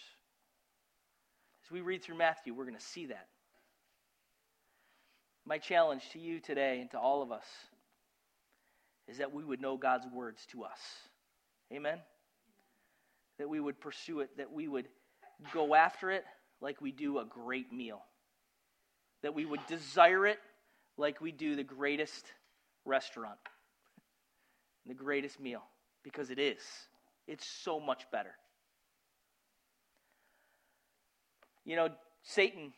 As 1.65 1.71
we 1.71 1.81
read 1.81 2.03
through 2.03 2.17
Matthew, 2.17 2.53
we're 2.53 2.65
going 2.65 2.77
to 2.77 2.83
see 2.83 3.07
that. 3.07 3.27
My 5.45 5.57
challenge 5.57 6.03
to 6.13 6.19
you 6.19 6.39
today 6.39 6.79
and 6.81 6.91
to 6.91 6.99
all 6.99 7.21
of 7.21 7.31
us 7.31 7.45
is 9.07 9.17
that 9.17 9.33
we 9.33 9.43
would 9.43 9.61
know 9.61 9.77
God's 9.77 10.07
words 10.07 10.45
to 10.51 10.63
us. 10.63 10.79
Amen? 11.73 11.99
That 13.39 13.49
we 13.49 13.59
would 13.59 13.79
pursue 13.79 14.21
it, 14.21 14.37
that 14.37 14.51
we 14.51 14.67
would 14.67 14.87
go 15.53 15.73
after 15.73 16.11
it 16.11 16.23
like 16.61 16.81
we 16.81 16.91
do 16.91 17.19
a 17.19 17.25
great 17.25 17.73
meal. 17.73 18.01
That 19.23 19.33
we 19.33 19.45
would 19.45 19.65
desire 19.67 20.27
it 20.27 20.39
like 20.97 21.21
we 21.21 21.31
do 21.31 21.55
the 21.55 21.63
greatest 21.63 22.25
restaurant, 22.85 23.39
the 24.85 24.93
greatest 24.93 25.39
meal, 25.39 25.63
because 26.04 26.30
it 26.30 26.39
is. 26.39 26.62
It's 27.28 27.45
so 27.45 27.80
much 27.80 28.10
better. 28.12 28.32
You 31.66 31.76
know, 31.76 31.89
Satan 32.24 32.74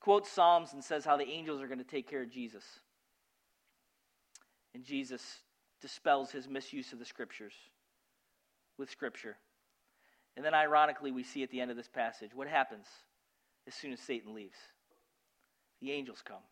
quotes 0.00 0.30
Psalms 0.30 0.72
and 0.72 0.82
says 0.82 1.04
how 1.04 1.16
the 1.16 1.28
angels 1.28 1.60
are 1.60 1.66
going 1.66 1.78
to 1.78 1.84
take 1.84 2.08
care 2.08 2.22
of 2.22 2.30
Jesus. 2.30 2.64
And 4.74 4.84
Jesus 4.84 5.22
dispels 5.80 6.30
his 6.30 6.48
misuse 6.48 6.92
of 6.92 6.98
the 6.98 7.04
scriptures 7.04 7.54
with 8.78 8.90
scripture. 8.90 9.36
And 10.36 10.44
then, 10.44 10.54
ironically, 10.54 11.12
we 11.12 11.22
see 11.22 11.42
at 11.42 11.50
the 11.50 11.60
end 11.60 11.70
of 11.70 11.76
this 11.76 11.88
passage 11.88 12.34
what 12.34 12.48
happens 12.48 12.86
as 13.66 13.74
soon 13.74 13.92
as 13.92 14.00
Satan 14.00 14.34
leaves. 14.34 14.58
The 15.80 15.92
angels 15.92 16.22
come 16.24 16.42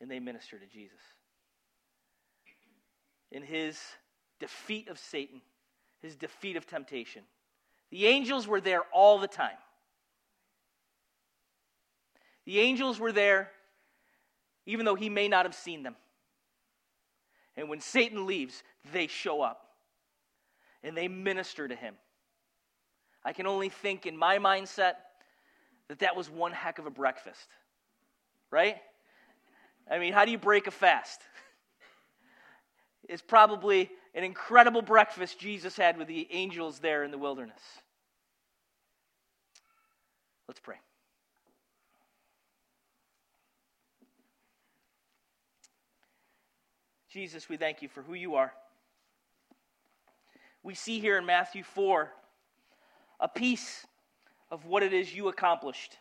and 0.00 0.10
they 0.10 0.20
minister 0.20 0.58
to 0.58 0.66
Jesus. 0.66 0.98
In 3.30 3.42
his 3.42 3.78
defeat 4.42 4.88
of 4.88 4.98
Satan, 4.98 5.40
his 6.02 6.16
defeat 6.16 6.56
of 6.56 6.66
temptation, 6.66 7.22
the 7.90 8.06
angels 8.06 8.46
were 8.46 8.60
there 8.60 8.82
all 8.92 9.18
the 9.18 9.28
time. 9.28 9.56
The 12.44 12.58
angels 12.58 12.98
were 12.98 13.12
there 13.12 13.50
even 14.66 14.84
though 14.84 14.94
he 14.94 15.08
may 15.08 15.28
not 15.28 15.44
have 15.44 15.54
seen 15.54 15.82
them. 15.82 15.96
And 17.56 17.68
when 17.68 17.80
Satan 17.80 18.26
leaves, 18.26 18.62
they 18.92 19.06
show 19.06 19.42
up 19.42 19.66
and 20.82 20.96
they 20.96 21.08
minister 21.08 21.68
to 21.68 21.74
him. 21.74 21.94
I 23.24 23.32
can 23.32 23.46
only 23.46 23.68
think 23.68 24.06
in 24.06 24.16
my 24.16 24.38
mindset 24.38 24.94
that 25.88 26.00
that 26.00 26.16
was 26.16 26.30
one 26.30 26.52
heck 26.52 26.78
of 26.78 26.86
a 26.86 26.90
breakfast, 26.90 27.48
right? 28.50 28.76
I 29.90 29.98
mean, 29.98 30.12
how 30.12 30.24
do 30.24 30.30
you 30.30 30.38
break 30.38 30.66
a 30.66 30.70
fast? 30.70 31.20
it's 33.08 33.22
probably 33.22 33.90
an 34.14 34.24
incredible 34.24 34.82
breakfast 34.82 35.38
Jesus 35.38 35.76
had 35.76 35.96
with 35.96 36.08
the 36.08 36.28
angels 36.30 36.78
there 36.78 37.04
in 37.04 37.10
the 37.10 37.18
wilderness. 37.18 37.60
Let's 40.48 40.60
pray. 40.60 40.76
Jesus, 47.10 47.48
we 47.48 47.56
thank 47.56 47.82
you 47.82 47.88
for 47.88 48.02
who 48.02 48.14
you 48.14 48.36
are. 48.36 48.52
We 50.62 50.74
see 50.74 51.00
here 51.00 51.18
in 51.18 51.26
Matthew 51.26 51.62
4 51.62 52.10
a 53.20 53.28
piece 53.28 53.86
of 54.50 54.64
what 54.66 54.82
it 54.82 54.92
is 54.92 55.14
you 55.14 55.28
accomplished. 55.28 55.96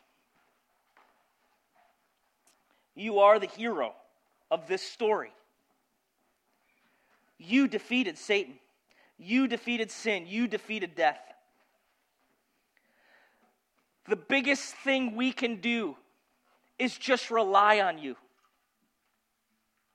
You 2.96 3.20
are 3.20 3.40
the 3.40 3.48
hero 3.48 3.94
of 4.50 4.68
this 4.68 4.82
story. 4.82 5.32
You 7.44 7.68
defeated 7.68 8.20
Satan. 8.20 8.54
You 9.18 9.48
defeated 9.48 9.90
sin. 9.90 10.26
You 10.28 10.48
defeated 10.48 10.96
death. 10.96 11.20
The 14.08 14.16
biggest 14.16 14.76
thing 14.76 15.16
we 15.16 15.32
can 15.32 15.56
do 15.56 15.96
is 16.78 16.96
just 16.96 17.32
rely 17.32 17.80
on 17.80 17.98
you. 17.98 18.16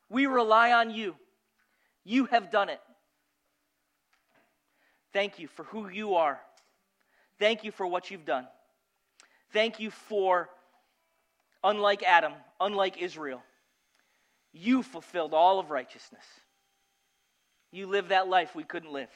We 0.08 0.26
rely 0.26 0.72
on 0.72 0.90
you. 0.90 1.14
You 2.04 2.26
have 2.26 2.50
done 2.50 2.68
it. 2.68 2.80
Thank 5.12 5.38
you 5.38 5.46
for 5.46 5.64
who 5.64 5.88
you 5.88 6.16
are. 6.16 6.40
Thank 7.38 7.62
you 7.62 7.70
for 7.70 7.86
what 7.86 8.10
you've 8.10 8.24
done. 8.24 8.46
Thank 9.52 9.78
you 9.78 9.90
for, 9.90 10.48
unlike 11.62 12.02
Adam, 12.02 12.32
unlike 12.60 13.00
Israel, 13.00 13.42
you 14.52 14.82
fulfilled 14.82 15.32
all 15.32 15.60
of 15.60 15.70
righteousness. 15.70 16.24
You 17.72 17.86
live 17.86 18.08
that 18.08 18.28
life 18.28 18.54
we 18.54 18.64
couldn't 18.64 18.92
live. 18.92 19.10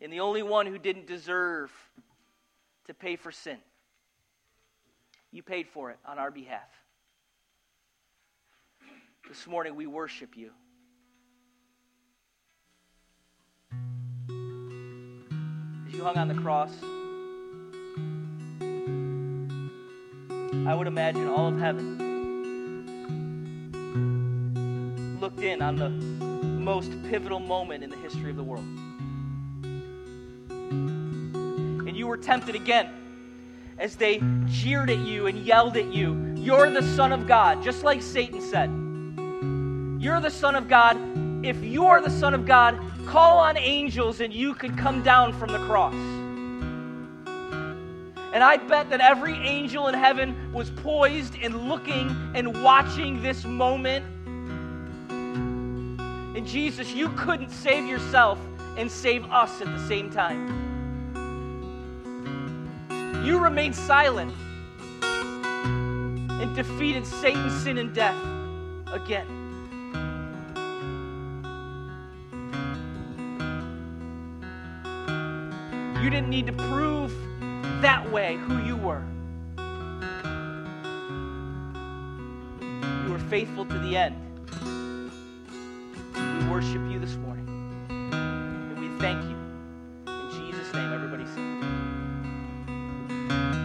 And 0.00 0.12
the 0.12 0.20
only 0.20 0.42
one 0.42 0.66
who 0.66 0.78
didn't 0.78 1.06
deserve 1.06 1.72
to 2.86 2.94
pay 2.94 3.16
for 3.16 3.32
sin, 3.32 3.58
you 5.32 5.42
paid 5.42 5.68
for 5.68 5.90
it 5.90 5.98
on 6.06 6.18
our 6.18 6.30
behalf. 6.30 6.68
This 9.28 9.46
morning 9.46 9.74
we 9.76 9.86
worship 9.86 10.36
you. 10.36 10.52
As 15.86 15.94
you 15.94 16.02
hung 16.02 16.16
on 16.16 16.28
the 16.28 16.34
cross, 16.34 16.72
I 20.66 20.74
would 20.74 20.86
imagine 20.86 21.28
all 21.28 21.48
of 21.48 21.58
heaven 21.58 22.07
looked 25.38 25.52
in 25.52 25.62
on 25.62 25.76
the 25.76 25.88
most 25.88 26.90
pivotal 27.04 27.38
moment 27.38 27.84
in 27.84 27.90
the 27.90 27.96
history 27.98 28.28
of 28.30 28.36
the 28.36 28.42
world. 28.42 28.64
And 30.50 31.96
you 31.96 32.08
were 32.08 32.16
tempted 32.16 32.56
again 32.56 32.88
as 33.78 33.94
they 33.94 34.20
jeered 34.46 34.90
at 34.90 34.98
you 34.98 35.28
and 35.28 35.46
yelled 35.46 35.76
at 35.76 35.92
you. 35.92 36.34
You're 36.36 36.68
the 36.70 36.82
Son 36.82 37.12
of 37.12 37.28
God, 37.28 37.62
just 37.62 37.84
like 37.84 38.02
Satan 38.02 38.40
said. 38.40 38.68
You're 40.02 40.20
the 40.20 40.30
Son 40.30 40.56
of 40.56 40.66
God. 40.66 40.98
If 41.46 41.62
you're 41.62 42.00
the 42.00 42.10
Son 42.10 42.34
of 42.34 42.44
God, 42.44 42.76
call 43.06 43.38
on 43.38 43.56
angels 43.56 44.20
and 44.20 44.34
you 44.34 44.54
could 44.54 44.76
come 44.76 45.04
down 45.04 45.32
from 45.38 45.52
the 45.52 45.64
cross. 45.66 45.94
And 48.34 48.42
I 48.42 48.56
bet 48.56 48.90
that 48.90 49.00
every 49.00 49.34
angel 49.34 49.86
in 49.86 49.94
heaven 49.94 50.52
was 50.52 50.70
poised 50.70 51.36
and 51.40 51.68
looking 51.68 52.10
and 52.34 52.60
watching 52.64 53.22
this 53.22 53.44
moment. 53.44 54.04
Jesus, 56.48 56.92
you 56.94 57.10
couldn't 57.10 57.50
save 57.50 57.86
yourself 57.86 58.38
and 58.78 58.90
save 58.90 59.22
us 59.26 59.60
at 59.60 59.66
the 59.66 59.86
same 59.86 60.10
time. 60.10 60.66
You 63.22 63.38
remained 63.38 63.76
silent 63.76 64.34
and 65.02 66.56
defeated 66.56 67.06
Satan, 67.06 67.50
sin, 67.50 67.76
and 67.76 67.94
death 67.94 68.16
again. 68.86 69.26
You 76.02 76.08
didn't 76.08 76.30
need 76.30 76.46
to 76.46 76.54
prove 76.54 77.12
that 77.82 78.10
way 78.10 78.36
who 78.36 78.62
you 78.64 78.76
were. 78.76 79.04
You 83.04 83.12
were 83.12 83.18
faithful 83.28 83.66
to 83.66 83.78
the 83.80 83.94
end. 83.98 84.27
Worship 86.58 86.90
you 86.90 86.98
this 86.98 87.14
morning. 87.14 87.46
And 87.88 88.80
we 88.80 88.88
thank 88.98 89.22
you. 89.22 89.36
In 90.08 90.50
Jesus' 90.50 90.74
name, 90.74 90.92
everybody. 90.92 91.24